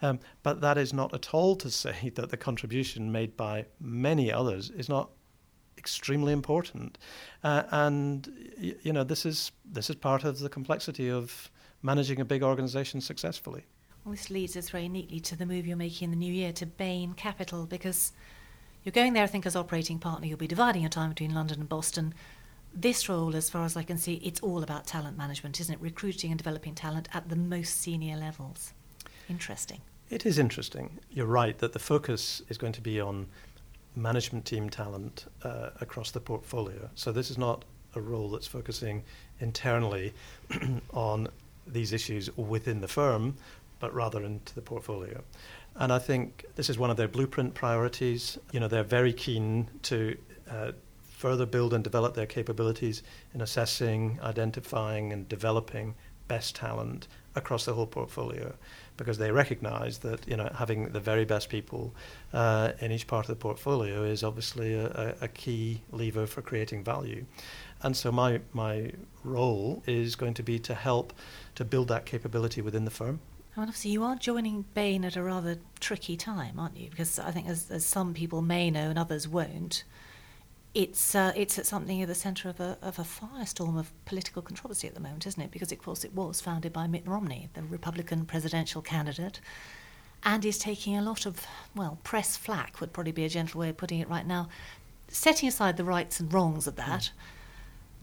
Um, 0.00 0.20
but 0.42 0.60
that 0.60 0.78
is 0.78 0.92
not 0.92 1.12
at 1.12 1.34
all 1.34 1.56
to 1.56 1.70
say 1.84 2.10
that 2.14 2.30
the 2.30 2.36
contribution 2.36 3.10
made 3.10 3.36
by 3.36 3.66
many 3.80 4.32
others 4.32 4.70
is 4.70 4.88
not 4.88 5.10
extremely 5.78 6.32
important. 6.32 6.98
Uh, 7.42 7.64
and 7.70 8.28
y- 8.60 8.74
you 8.82 8.92
know, 8.92 9.04
this 9.04 9.26
is 9.26 9.52
this 9.64 9.90
is 9.90 9.96
part 9.96 10.24
of 10.24 10.38
the 10.38 10.48
complexity 10.48 11.10
of 11.10 11.50
managing 11.82 12.20
a 12.20 12.24
big 12.24 12.42
organization 12.42 13.00
successfully. 13.00 13.64
Well, 14.04 14.12
this 14.12 14.30
leads 14.30 14.56
us 14.56 14.70
very 14.70 14.88
neatly 14.88 15.20
to 15.20 15.36
the 15.36 15.46
move 15.46 15.66
you're 15.66 15.76
making 15.76 16.06
in 16.06 16.10
the 16.10 16.16
new 16.16 16.32
year 16.32 16.52
to 16.54 16.66
Bain 16.66 17.12
Capital 17.14 17.66
because 17.66 18.12
you're 18.84 18.92
going 18.92 19.14
there, 19.14 19.24
I 19.24 19.26
think, 19.26 19.46
as 19.46 19.56
operating 19.56 19.98
partner. 19.98 20.28
You'll 20.28 20.38
be 20.38 20.46
dividing 20.46 20.82
your 20.82 20.90
time 20.90 21.08
between 21.08 21.34
London 21.34 21.58
and 21.58 21.68
Boston. 21.68 22.14
This 22.72 23.08
role, 23.08 23.34
as 23.34 23.50
far 23.50 23.64
as 23.64 23.76
I 23.76 23.82
can 23.82 23.98
see, 23.98 24.14
it's 24.22 24.38
all 24.40 24.62
about 24.62 24.86
talent 24.86 25.18
management, 25.18 25.60
isn't 25.60 25.74
it? 25.74 25.80
Recruiting 25.80 26.30
and 26.30 26.38
developing 26.38 26.74
talent 26.74 27.08
at 27.12 27.28
the 27.28 27.34
most 27.34 27.80
senior 27.80 28.16
levels. 28.16 28.74
Interesting. 29.28 29.80
It 30.08 30.24
is 30.24 30.38
interesting. 30.38 31.00
You're 31.10 31.26
right 31.26 31.58
that 31.58 31.72
the 31.72 31.80
focus 31.80 32.42
is 32.48 32.58
going 32.58 32.74
to 32.74 32.80
be 32.80 33.00
on 33.00 33.26
management 33.96 34.44
team 34.44 34.68
talent 34.68 35.24
uh, 35.42 35.70
across 35.80 36.10
the 36.10 36.20
portfolio. 36.20 36.90
So 36.94 37.12
this 37.12 37.30
is 37.30 37.38
not 37.38 37.64
a 37.94 38.00
role 38.00 38.30
that's 38.30 38.46
focusing 38.46 39.02
internally 39.40 40.12
on 40.92 41.28
these 41.66 41.92
issues 41.92 42.34
within 42.36 42.80
the 42.80 42.88
firm, 42.88 43.36
but 43.80 43.92
rather 43.94 44.22
into 44.22 44.54
the 44.54 44.60
portfolio. 44.60 45.22
And 45.74 45.92
I 45.92 45.98
think 45.98 46.44
this 46.54 46.70
is 46.70 46.78
one 46.78 46.90
of 46.90 46.96
their 46.96 47.08
blueprint 47.08 47.54
priorities. 47.54 48.38
You 48.52 48.60
know, 48.60 48.68
they're 48.68 48.84
very 48.84 49.12
keen 49.12 49.68
to 49.84 50.16
uh, 50.50 50.72
further 51.02 51.46
build 51.46 51.74
and 51.74 51.82
develop 51.82 52.14
their 52.14 52.26
capabilities 52.26 53.02
in 53.34 53.40
assessing, 53.40 54.18
identifying, 54.22 55.12
and 55.12 55.28
developing 55.28 55.94
best 56.28 56.56
talent 56.56 57.08
across 57.34 57.64
the 57.64 57.74
whole 57.74 57.86
portfolio 57.86 58.54
because 58.96 59.18
they 59.18 59.30
recognize 59.30 59.98
that 59.98 60.26
you 60.26 60.36
know 60.36 60.50
having 60.54 60.88
the 60.90 61.00
very 61.00 61.24
best 61.24 61.48
people 61.48 61.94
uh, 62.32 62.72
in 62.80 62.92
each 62.92 63.06
part 63.06 63.24
of 63.24 63.28
the 63.28 63.40
portfolio 63.40 64.02
is 64.02 64.22
obviously 64.22 64.74
a, 64.74 65.14
a, 65.20 65.28
key 65.28 65.82
lever 65.92 66.26
for 66.26 66.42
creating 66.42 66.82
value. 66.82 67.24
And 67.82 67.96
so 67.96 68.10
my 68.10 68.40
my 68.52 68.92
role 69.24 69.82
is 69.86 70.16
going 70.16 70.34
to 70.34 70.42
be 70.42 70.58
to 70.60 70.74
help 70.74 71.12
to 71.54 71.64
build 71.64 71.88
that 71.88 72.06
capability 72.06 72.60
within 72.60 72.84
the 72.84 72.90
firm. 72.90 73.20
And 73.54 73.62
obviously, 73.62 73.90
you 73.90 74.04
are 74.04 74.16
joining 74.16 74.66
Bain 74.74 75.02
at 75.04 75.16
a 75.16 75.22
rather 75.22 75.58
tricky 75.80 76.16
time, 76.16 76.58
aren't 76.58 76.76
you? 76.76 76.90
Because 76.90 77.18
I 77.18 77.30
think, 77.30 77.48
as, 77.48 77.70
as 77.70 77.86
some 77.86 78.12
people 78.12 78.42
may 78.42 78.70
know 78.70 78.90
and 78.90 78.98
others 78.98 79.26
won't, 79.26 79.84
it's 80.76 81.14
uh, 81.14 81.32
it's 81.34 81.58
at 81.58 81.64
something 81.64 82.02
at 82.02 82.08
the 82.08 82.14
centre 82.14 82.50
of 82.50 82.60
a 82.60 82.76
of 82.82 82.98
a 82.98 83.02
firestorm 83.02 83.78
of 83.78 83.90
political 84.04 84.42
controversy 84.42 84.86
at 84.86 84.94
the 84.94 85.00
moment, 85.00 85.26
isn't 85.26 85.42
it? 85.42 85.50
Because 85.50 85.72
of 85.72 85.78
course 85.78 86.04
it 86.04 86.14
was 86.14 86.42
founded 86.42 86.70
by 86.70 86.86
Mitt 86.86 87.06
Romney, 87.06 87.48
the 87.54 87.62
Republican 87.62 88.26
presidential 88.26 88.82
candidate, 88.82 89.40
and 90.22 90.44
is 90.44 90.58
taking 90.58 90.94
a 90.94 91.00
lot 91.00 91.24
of 91.24 91.46
well 91.74 91.98
press 92.04 92.36
flack 92.36 92.78
would 92.78 92.92
probably 92.92 93.12
be 93.12 93.24
a 93.24 93.30
gentle 93.30 93.60
way 93.60 93.70
of 93.70 93.78
putting 93.78 94.00
it 94.00 94.10
right 94.10 94.26
now. 94.26 94.50
Setting 95.08 95.48
aside 95.48 95.78
the 95.78 95.84
rights 95.84 96.20
and 96.20 96.30
wrongs 96.30 96.66
of 96.66 96.76
that. 96.76 97.00
Mm. 97.00 97.10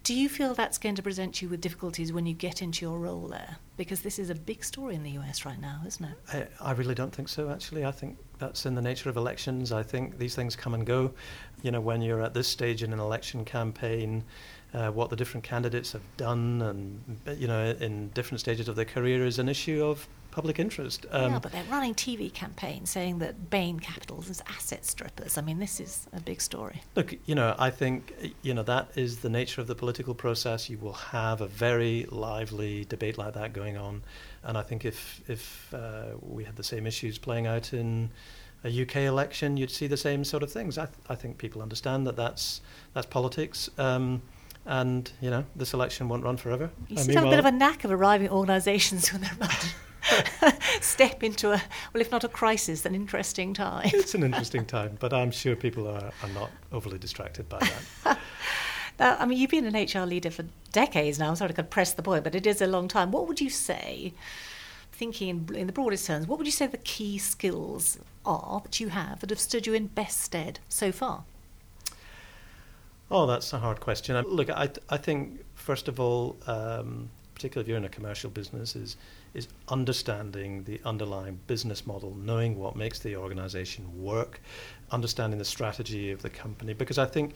Do 0.04 0.13
you 0.13 0.28
feel 0.28 0.54
that's 0.54 0.78
going 0.78 0.96
to 0.96 1.02
present 1.02 1.42
you 1.42 1.48
with 1.48 1.62
difficulties 1.62 2.12
when 2.12 2.26
you 2.26 2.34
get 2.34 2.62
into 2.62 2.86
your 2.86 3.00
role 3.00 3.30
there? 3.30 3.56
Because 3.78 4.02
this 4.02 4.20
is 4.20 4.30
a 4.30 4.36
big 4.36 4.62
story 4.66 4.96
in 4.96 5.04
the 5.04 5.12
US 5.12 5.46
right 5.46 5.60
now, 5.60 5.80
isn't 5.88 6.04
it? 6.04 6.50
I, 6.62 6.72
I 6.72 6.72
really 6.74 6.94
don't 6.94 7.16
think 7.16 7.30
so, 7.30 7.50
actually. 7.50 7.86
I 7.86 7.92
think 7.92 8.18
that's 8.38 8.66
in 8.66 8.76
the 8.76 8.82
nature 8.82 9.10
of 9.10 9.16
elections. 9.16 9.72
I 9.72 9.82
think 9.82 10.18
these 10.18 10.36
things 10.36 10.58
come 10.58 10.74
and 10.74 10.86
go. 10.86 11.13
You 11.62 11.72
know, 11.72 11.80
when 11.80 12.02
you're 12.02 12.22
at 12.22 12.34
this 12.34 12.50
stage 12.50 12.84
in 12.84 12.92
an 12.92 13.00
election 13.00 13.46
campaign, 13.46 14.26
uh, 14.74 14.89
what 14.89 15.10
the 15.10 15.16
different 15.16 15.46
candidates 15.46 15.94
have 15.94 16.04
done 16.18 16.62
and, 16.62 17.39
you 17.39 17.48
know, 17.48 17.74
in 17.80 18.10
different 18.10 18.42
stages 18.42 18.68
of 18.68 18.76
their 18.76 18.84
career 18.84 19.26
is 19.26 19.39
an 19.39 19.48
issue 19.48 19.86
of 19.86 20.06
public 20.34 20.58
interest. 20.58 21.06
Um, 21.12 21.34
yeah, 21.34 21.39
but 21.39 21.52
they're 21.52 21.63
running 21.69 21.93
TV 21.93 22.34
campaigns 22.34 22.89
saying 22.89 23.19
that 23.19 23.52
Bain 23.52 23.80
Capital 23.80 24.19
is 24.22 24.41
asset 24.48 24.84
strippers. 24.84 25.38
I 25.38 25.41
mean, 25.41 25.60
this 25.60 25.80
is 25.80 26.08
a 26.12 26.19
big 26.19 26.41
story. 26.41 26.82
Look, 26.96 27.13
you 27.28 27.36
know, 27.36 27.56
I 27.60 27.69
think 27.69 28.34
you 28.41 28.54
know 28.54 28.63
that 28.63 28.89
is 28.96 29.19
the 29.19 29.30
nature 29.30 29.62
of 29.62 29.67
the 29.67 29.76
political 29.76 30.15
process. 30.15 30.69
You 30.69 30.80
will 30.80 30.93
have 30.93 31.41
a 31.41 31.48
very 31.48 32.08
lively 32.10 32.86
debate 32.86 33.17
like 33.17 33.36
that 33.36 33.54
going 33.54 33.78
on, 33.78 34.02
and 34.43 34.58
I 34.58 34.63
think 34.63 34.86
if 34.86 35.22
if 35.30 35.72
uh, 35.74 36.15
we 36.22 36.43
had 36.43 36.56
the 36.56 36.63
same 36.63 36.88
issues 36.88 37.19
playing 37.19 37.46
out 37.46 37.72
in 37.72 38.10
a 38.63 38.82
UK 38.82 38.96
election, 38.98 39.56
you'd 39.58 39.72
see 39.72 39.88
the 39.88 39.98
same 39.98 40.24
sort 40.24 40.41
of 40.41 40.52
things. 40.52 40.78
I, 40.78 40.86
th- 40.86 40.98
I 41.10 41.15
think 41.15 41.38
people 41.38 41.62
understand 41.62 42.08
that 42.08 42.15
that's 42.15 42.62
that's 42.93 43.08
politics. 43.08 43.69
Um, 43.78 44.24
and 44.65 45.12
you 45.22 45.30
know 45.30 45.43
this 45.56 45.74
election 45.74 46.08
won't 46.10 46.24
run 46.24 46.38
forever. 46.38 46.72
You 46.88 46.98
seem 46.98 47.13
to 47.13 47.19
have 47.19 47.28
a 47.28 47.30
bit 47.30 47.39
of 47.39 47.46
a 47.46 47.52
knack 47.52 47.84
of 47.84 47.91
arriving 47.91 48.28
at 48.28 48.34
organisations 48.34 49.12
when 49.12 49.22
they're 49.22 49.34
about 49.34 49.74
step 50.82 51.24
into 51.24 51.52
a, 51.52 51.62
well, 51.94 52.02
if 52.02 52.12
not 52.12 52.24
a 52.24 52.28
crisis, 52.28 52.86
an 52.86 52.96
interesting 52.96 53.54
time. 53.54 53.89
it's 53.94 54.16
an 54.16 54.24
interesting 54.24 54.66
time, 54.66 54.98
but 55.00 55.13
I'm 55.13 55.32
sure 55.32 55.56
people 55.56 55.88
are, 55.88 56.12
are 56.22 56.30
not 56.34 56.52
overly 56.72 56.98
distracted 56.98 57.48
by 57.50 57.60
that. 57.60 58.20
Now, 59.00 59.18
I 59.20 59.26
mean, 59.26 59.39
you've 59.39 59.50
been 59.50 59.66
an 59.66 59.74
HR 59.74 60.06
leader 60.06 60.30
for 60.30 60.46
decades 60.72 61.18
now. 61.18 61.30
I'm 61.30 61.36
sorry 61.36 61.54
to 61.54 61.63
press 61.63 61.94
the 61.94 62.04
point, 62.04 62.24
but 62.24 62.36
it 62.36 62.46
is 62.46 62.62
a 62.62 62.68
long 62.68 62.88
time. 62.88 63.12
What 63.12 63.28
would 63.28 63.42
you 63.42 63.50
say, 63.50 64.13
thinking 64.92 65.30
in, 65.30 65.56
in 65.56 65.68
the 65.68 65.74
broadest 65.74 66.06
terms, 66.06 66.28
what 66.28 66.38
would 66.38 66.48
you 66.48 66.52
say 66.52 66.68
the 66.68 66.78
key 66.78 67.18
skills 67.18 67.98
are 68.26 68.62
that 68.62 68.80
you 68.80 68.89
have 68.89 69.20
that 69.22 69.30
have 69.30 69.39
stood 69.39 69.66
you 69.66 69.74
in 69.74 69.88
best 69.88 70.22
stead 70.22 70.60
so 70.70 70.92
far? 70.92 71.24
Oh, 73.10 73.26
that's 73.26 73.52
a 73.54 73.60
hard 73.60 73.80
question. 73.80 74.20
Look, 74.26 74.50
I, 74.50 74.70
I 74.89 74.98
think, 74.98 75.44
first 75.56 75.88
of 75.88 76.00
all, 76.00 76.38
um, 76.48 77.10
particularly 77.43 77.65
if 77.65 77.67
you're 77.67 77.77
in 77.77 77.84
a 77.84 77.89
commercial 77.89 78.29
business, 78.29 78.73
is 78.73 78.95
is 79.34 79.49
understanding 79.67 80.63
the 80.63 80.79
underlying 80.86 81.38
business 81.45 81.86
model, 81.86 82.15
knowing 82.15 82.58
what 82.58 82.77
makes 82.77 82.99
the 82.99 83.17
organization 83.17 83.84
work, 84.01 84.39
understanding 84.91 85.38
the 85.38 85.43
strategy 85.43 86.10
of 86.12 86.21
the 86.21 86.29
company. 86.29 86.73
Because 86.73 86.97
I 86.97 87.06
think 87.06 87.34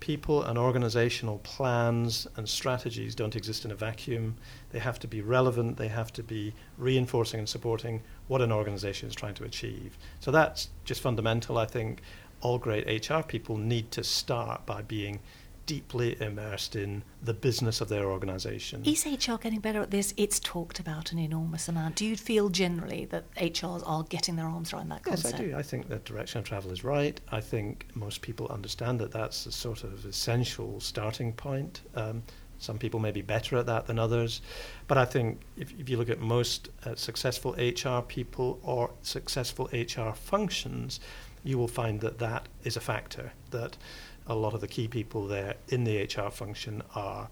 people 0.00 0.42
and 0.42 0.56
organizational 0.56 1.38
plans 1.40 2.26
and 2.36 2.48
strategies 2.48 3.14
don't 3.14 3.36
exist 3.36 3.66
in 3.66 3.70
a 3.70 3.74
vacuum. 3.74 4.36
They 4.70 4.78
have 4.78 4.98
to 5.00 5.06
be 5.06 5.20
relevant, 5.20 5.76
they 5.76 5.88
have 5.88 6.10
to 6.14 6.22
be 6.22 6.54
reinforcing 6.78 7.38
and 7.38 7.48
supporting 7.48 8.02
what 8.28 8.40
an 8.40 8.52
organization 8.52 9.06
is 9.10 9.14
trying 9.14 9.34
to 9.34 9.44
achieve. 9.44 9.98
So 10.20 10.30
that's 10.30 10.70
just 10.86 11.02
fundamental. 11.02 11.58
I 11.58 11.66
think 11.66 12.00
all 12.40 12.56
great 12.56 12.86
HR 13.06 13.20
people 13.20 13.58
need 13.58 13.90
to 13.90 14.02
start 14.02 14.64
by 14.64 14.80
being 14.80 15.20
deeply 15.66 16.20
immersed 16.20 16.76
in 16.76 17.02
the 17.22 17.34
business 17.34 17.80
of 17.80 17.88
their 17.88 18.06
organisation. 18.06 18.84
Is 18.84 19.06
HR 19.06 19.36
getting 19.36 19.60
better 19.60 19.80
at 19.82 19.90
this? 19.90 20.12
It's 20.16 20.40
talked 20.40 20.80
about 20.80 21.12
an 21.12 21.18
enormous 21.18 21.68
amount. 21.68 21.96
Do 21.96 22.04
you 22.04 22.16
feel 22.16 22.48
generally 22.48 23.04
that 23.06 23.32
HRs 23.34 23.82
are 23.86 24.02
getting 24.04 24.36
their 24.36 24.46
arms 24.46 24.72
around 24.72 24.88
that 24.90 25.02
concept? 25.02 25.34
Yes, 25.34 25.40
I 25.40 25.44
do. 25.44 25.56
I 25.56 25.62
think 25.62 25.88
the 25.88 25.98
direction 25.98 26.38
of 26.38 26.44
travel 26.44 26.70
is 26.72 26.84
right. 26.84 27.20
I 27.30 27.40
think 27.40 27.86
most 27.94 28.22
people 28.22 28.48
understand 28.48 28.98
that 29.00 29.12
that's 29.12 29.46
a 29.46 29.52
sort 29.52 29.84
of 29.84 30.04
essential 30.04 30.80
starting 30.80 31.32
point. 31.32 31.82
Um, 31.94 32.22
some 32.58 32.78
people 32.78 33.00
may 33.00 33.10
be 33.10 33.22
better 33.22 33.56
at 33.56 33.66
that 33.66 33.86
than 33.86 33.98
others. 33.98 34.40
But 34.86 34.96
I 34.96 35.04
think 35.04 35.40
if, 35.56 35.72
if 35.78 35.88
you 35.88 35.96
look 35.96 36.08
at 36.08 36.20
most 36.20 36.68
uh, 36.84 36.94
successful 36.94 37.54
HR 37.54 38.02
people 38.02 38.60
or 38.62 38.92
successful 39.02 39.68
HR 39.72 40.12
functions, 40.12 41.00
you 41.44 41.58
will 41.58 41.68
find 41.68 42.00
that 42.00 42.18
that 42.20 42.48
is 42.62 42.76
a 42.76 42.80
factor, 42.80 43.32
that 43.50 43.76
a 44.26 44.34
lot 44.34 44.54
of 44.54 44.60
the 44.60 44.68
key 44.68 44.88
people 44.88 45.26
there 45.26 45.54
in 45.68 45.84
the 45.84 46.02
HR 46.02 46.30
function 46.30 46.82
are 46.94 47.28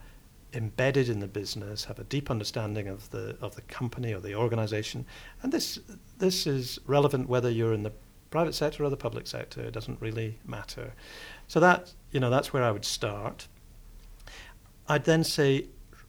embedded 0.53 1.09
in 1.09 1.21
the 1.21 1.29
business, 1.29 1.85
have 1.85 1.99
a 1.99 2.05
deep 2.05 2.31
understanding 2.31 2.89
of 2.89 3.11
the 3.11 3.37
of 3.41 3.55
the 3.55 3.63
company 3.63 4.13
or 4.13 4.21
the 4.21 4.35
organization, 4.35 5.07
and 5.43 5.53
this 5.53 5.79
this 6.19 6.47
is 6.47 6.79
relevant 6.87 7.29
whether 7.29 7.51
you're 7.51 7.73
in 7.73 7.83
the 7.83 7.93
private 8.31 8.55
sector 8.55 8.85
or 8.85 8.91
the 8.91 8.97
public 8.97 9.27
sector. 9.27 9.61
It 9.61 9.73
doesn't 9.73 10.01
really 10.01 10.39
matter. 10.47 10.93
So 11.49 11.61
that 11.61 11.93
you 12.11 12.21
know 12.21 12.31
that's 12.31 12.53
where 12.53 12.63
I 12.63 12.71
would 12.71 12.85
start. 12.85 13.49
I'd 14.89 15.05
then 15.05 15.25
say 15.25 15.67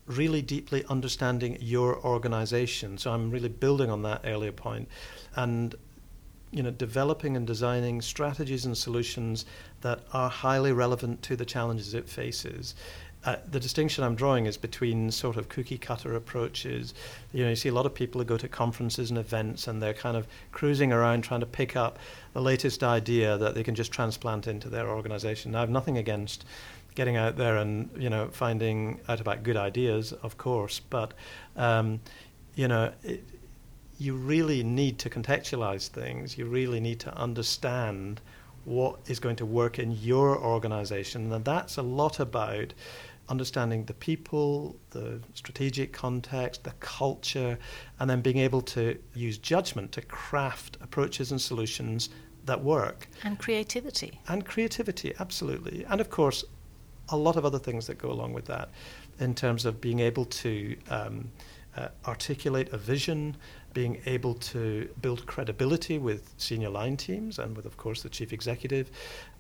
really 0.07 0.41
deeply 0.41 0.83
understanding 0.89 1.57
your 1.59 2.03
organization. 2.03 2.97
So 2.97 3.11
I'm 3.11 3.29
really 3.29 3.49
building 3.49 3.89
on 3.89 4.01
that 4.03 4.21
earlier 4.25 4.51
point, 4.51 4.87
and 5.35 5.75
you 6.51 6.61
know, 6.61 6.71
developing 6.71 7.37
and 7.37 7.47
designing 7.47 8.01
strategies 8.01 8.65
and 8.65 8.77
solutions 8.77 9.45
that 9.81 10.01
are 10.13 10.29
highly 10.29 10.71
relevant 10.71 11.21
to 11.23 11.35
the 11.35 11.45
challenges 11.45 11.93
it 11.93 12.09
faces. 12.09 12.75
Uh, 13.23 13.35
the 13.51 13.59
distinction 13.59 14.03
I'm 14.03 14.15
drawing 14.15 14.47
is 14.47 14.57
between 14.57 15.11
sort 15.11 15.37
of 15.37 15.47
cookie 15.47 15.77
cutter 15.77 16.15
approaches. 16.15 16.95
You 17.31 17.43
know, 17.43 17.51
you 17.51 17.55
see 17.55 17.69
a 17.69 17.73
lot 17.73 17.85
of 17.85 17.93
people 17.93 18.19
who 18.19 18.25
go 18.25 18.37
to 18.37 18.47
conferences 18.47 19.11
and 19.11 19.19
events 19.19 19.67
and 19.67 19.81
they're 19.81 19.93
kind 19.93 20.17
of 20.17 20.27
cruising 20.51 20.91
around 20.91 21.23
trying 21.23 21.41
to 21.41 21.45
pick 21.45 21.75
up 21.75 21.99
the 22.33 22.41
latest 22.41 22.83
idea 22.83 23.37
that 23.37 23.53
they 23.53 23.63
can 23.63 23.75
just 23.75 23.91
transplant 23.91 24.47
into 24.47 24.69
their 24.69 24.89
organization. 24.89 25.51
Now, 25.51 25.59
I 25.59 25.61
have 25.61 25.69
nothing 25.69 25.97
against 25.99 26.45
getting 26.95 27.15
out 27.15 27.37
there 27.37 27.57
and, 27.57 27.89
you 27.95 28.09
know, 28.09 28.29
finding 28.31 28.99
out 29.07 29.21
about 29.21 29.43
good 29.43 29.55
ideas, 29.55 30.13
of 30.23 30.37
course, 30.37 30.79
but, 30.79 31.13
um, 31.55 32.01
you 32.55 32.67
know, 32.67 32.91
it, 33.03 33.23
you 34.01 34.15
really 34.15 34.63
need 34.63 34.97
to 34.97 35.11
contextualize 35.11 35.87
things. 35.87 36.35
You 36.35 36.45
really 36.45 36.79
need 36.79 36.99
to 37.01 37.15
understand 37.15 38.19
what 38.65 38.99
is 39.05 39.19
going 39.19 39.35
to 39.35 39.45
work 39.45 39.77
in 39.77 39.91
your 39.91 40.39
organization. 40.39 41.31
And 41.31 41.45
that's 41.45 41.77
a 41.77 41.83
lot 41.83 42.19
about 42.19 42.73
understanding 43.29 43.85
the 43.85 43.93
people, 43.93 44.75
the 44.89 45.19
strategic 45.35 45.93
context, 45.93 46.63
the 46.63 46.73
culture, 46.79 47.59
and 47.99 48.09
then 48.09 48.21
being 48.21 48.39
able 48.39 48.63
to 48.75 48.97
use 49.13 49.37
judgment 49.37 49.91
to 49.91 50.01
craft 50.01 50.77
approaches 50.81 51.29
and 51.29 51.39
solutions 51.39 52.09
that 52.45 52.63
work. 52.63 53.07
And 53.23 53.37
creativity. 53.37 54.19
And 54.27 54.43
creativity, 54.47 55.13
absolutely. 55.19 55.85
And 55.85 56.01
of 56.01 56.09
course, 56.09 56.43
a 57.09 57.17
lot 57.17 57.35
of 57.35 57.45
other 57.45 57.59
things 57.59 57.85
that 57.85 57.99
go 57.99 58.09
along 58.11 58.33
with 58.33 58.45
that 58.45 58.69
in 59.19 59.35
terms 59.35 59.63
of 59.65 59.79
being 59.79 59.99
able 59.99 60.25
to 60.25 60.75
um, 60.89 61.29
uh, 61.77 61.87
articulate 62.05 62.71
a 62.73 62.77
vision, 62.77 63.37
being 63.73 64.01
able 64.05 64.33
to 64.33 64.89
build 65.01 65.25
credibility 65.25 65.97
with 65.97 66.33
senior 66.37 66.69
line 66.69 66.97
teams 66.97 67.39
and 67.39 67.55
with, 67.55 67.65
of 67.65 67.77
course, 67.77 68.01
the 68.01 68.09
chief 68.09 68.33
executive, 68.33 68.91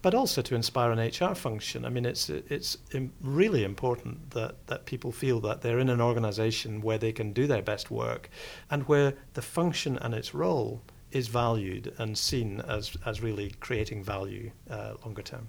but 0.01 0.13
also 0.13 0.41
to 0.41 0.55
inspire 0.55 0.91
an 0.91 0.99
HR 0.99 1.35
function. 1.35 1.85
I 1.85 1.89
mean, 1.89 2.05
it's 2.05 2.29
it's 2.29 2.77
really 3.21 3.63
important 3.63 4.31
that 4.31 4.67
that 4.67 4.85
people 4.85 5.11
feel 5.11 5.41
that 5.41 5.61
they're 5.61 5.79
in 5.79 5.89
an 5.89 6.01
organisation 6.01 6.81
where 6.81 6.97
they 6.97 7.11
can 7.11 7.33
do 7.33 7.47
their 7.47 7.61
best 7.61 7.91
work, 7.91 8.29
and 8.69 8.83
where 8.83 9.13
the 9.33 9.41
function 9.41 9.97
and 9.97 10.13
its 10.13 10.33
role 10.33 10.81
is 11.11 11.27
valued 11.27 11.93
and 11.97 12.17
seen 12.17 12.61
as 12.61 12.95
as 13.05 13.21
really 13.21 13.51
creating 13.59 14.03
value 14.03 14.51
uh, 14.69 14.93
longer 15.03 15.21
term. 15.21 15.47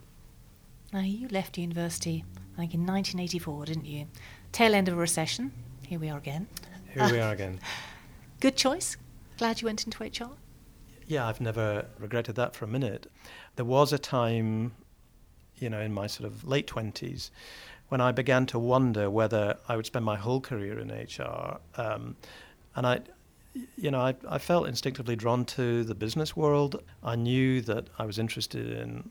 Now, 0.92 1.00
you 1.00 1.28
left 1.28 1.56
university, 1.56 2.22
I 2.54 2.60
think, 2.60 2.74
in 2.74 2.80
1984, 2.80 3.64
didn't 3.64 3.86
you? 3.86 4.06
Tail 4.50 4.74
end 4.74 4.88
of 4.88 4.94
a 4.94 5.00
recession. 5.00 5.50
Here 5.86 5.98
we 5.98 6.10
are 6.10 6.18
again. 6.18 6.46
Here 6.94 7.10
we 7.10 7.20
are 7.20 7.32
again. 7.32 7.58
Good 8.40 8.56
choice. 8.56 8.96
Glad 9.38 9.60
you 9.60 9.66
went 9.66 9.84
into 9.84 10.04
HR. 10.04 10.32
Yeah, 11.06 11.26
I've 11.26 11.40
never 11.40 11.86
regretted 11.98 12.36
that 12.36 12.54
for 12.54 12.64
a 12.64 12.68
minute. 12.68 13.10
There 13.56 13.64
was 13.64 13.92
a 13.92 13.98
time, 13.98 14.72
you 15.56 15.70
know, 15.70 15.80
in 15.80 15.92
my 15.92 16.06
sort 16.06 16.26
of 16.26 16.46
late 16.46 16.66
20s 16.66 17.30
when 17.88 18.00
I 18.00 18.12
began 18.12 18.46
to 18.46 18.58
wonder 18.58 19.10
whether 19.10 19.56
I 19.68 19.76
would 19.76 19.86
spend 19.86 20.04
my 20.04 20.16
whole 20.16 20.40
career 20.40 20.78
in 20.78 20.90
HR. 20.90 21.58
Um, 21.76 22.16
and 22.74 22.86
I, 22.86 23.00
you 23.76 23.90
know, 23.90 24.00
I, 24.00 24.14
I 24.28 24.38
felt 24.38 24.66
instinctively 24.66 25.16
drawn 25.16 25.44
to 25.46 25.84
the 25.84 25.94
business 25.94 26.36
world. 26.36 26.82
I 27.02 27.16
knew 27.16 27.60
that 27.62 27.88
I 27.98 28.04
was 28.04 28.18
interested 28.18 28.70
in 28.70 29.10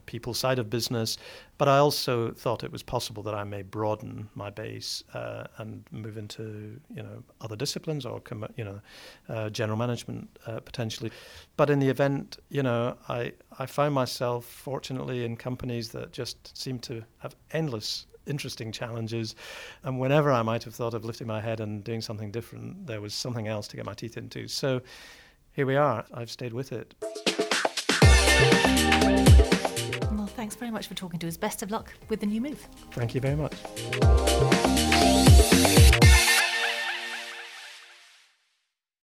the 0.00 0.12
people 0.12 0.34
side 0.34 0.58
of 0.58 0.70
business, 0.70 1.18
but 1.58 1.68
I 1.68 1.78
also 1.78 2.32
thought 2.32 2.64
it 2.64 2.72
was 2.72 2.82
possible 2.82 3.22
that 3.24 3.34
I 3.34 3.44
may 3.44 3.62
broaden 3.62 4.28
my 4.34 4.50
base 4.50 5.04
uh, 5.14 5.44
and 5.58 5.84
move 5.90 6.16
into 6.16 6.80
you 6.94 7.02
know 7.02 7.22
other 7.40 7.56
disciplines 7.56 8.06
or 8.06 8.22
you 8.56 8.64
know 8.64 8.80
uh, 9.28 9.50
general 9.50 9.78
management 9.78 10.28
uh, 10.46 10.60
potentially. 10.60 11.10
But 11.56 11.70
in 11.70 11.78
the 11.78 11.88
event, 11.88 12.38
you 12.48 12.62
know, 12.62 12.96
I 13.08 13.32
I 13.58 13.66
found 13.66 13.94
myself 13.94 14.44
fortunately 14.44 15.24
in 15.24 15.36
companies 15.36 15.90
that 15.90 16.12
just 16.12 16.56
seemed 16.56 16.82
to 16.84 17.04
have 17.18 17.34
endless 17.52 18.06
interesting 18.26 18.72
challenges. 18.72 19.34
And 19.82 19.98
whenever 19.98 20.30
I 20.30 20.42
might 20.42 20.64
have 20.64 20.74
thought 20.74 20.94
of 20.94 21.04
lifting 21.04 21.26
my 21.26 21.40
head 21.40 21.60
and 21.60 21.82
doing 21.82 22.00
something 22.00 22.30
different, 22.30 22.86
there 22.86 23.00
was 23.00 23.14
something 23.14 23.48
else 23.48 23.66
to 23.68 23.76
get 23.76 23.84
my 23.84 23.94
teeth 23.94 24.16
into. 24.16 24.46
So 24.48 24.80
here 25.52 25.66
we 25.66 25.76
are. 25.76 26.04
I've 26.14 26.30
stayed 26.30 26.52
with 26.52 26.72
it. 26.72 26.94
Thanks 30.50 30.58
very 30.58 30.72
much 30.72 30.88
for 30.88 30.94
talking 30.94 31.20
to 31.20 31.28
us. 31.28 31.36
Best 31.36 31.62
of 31.62 31.70
luck 31.70 31.92
with 32.08 32.18
the 32.18 32.26
new 32.26 32.40
move. 32.40 32.66
Thank 32.90 33.14
you 33.14 33.20
very 33.20 33.36
much. 33.36 34.79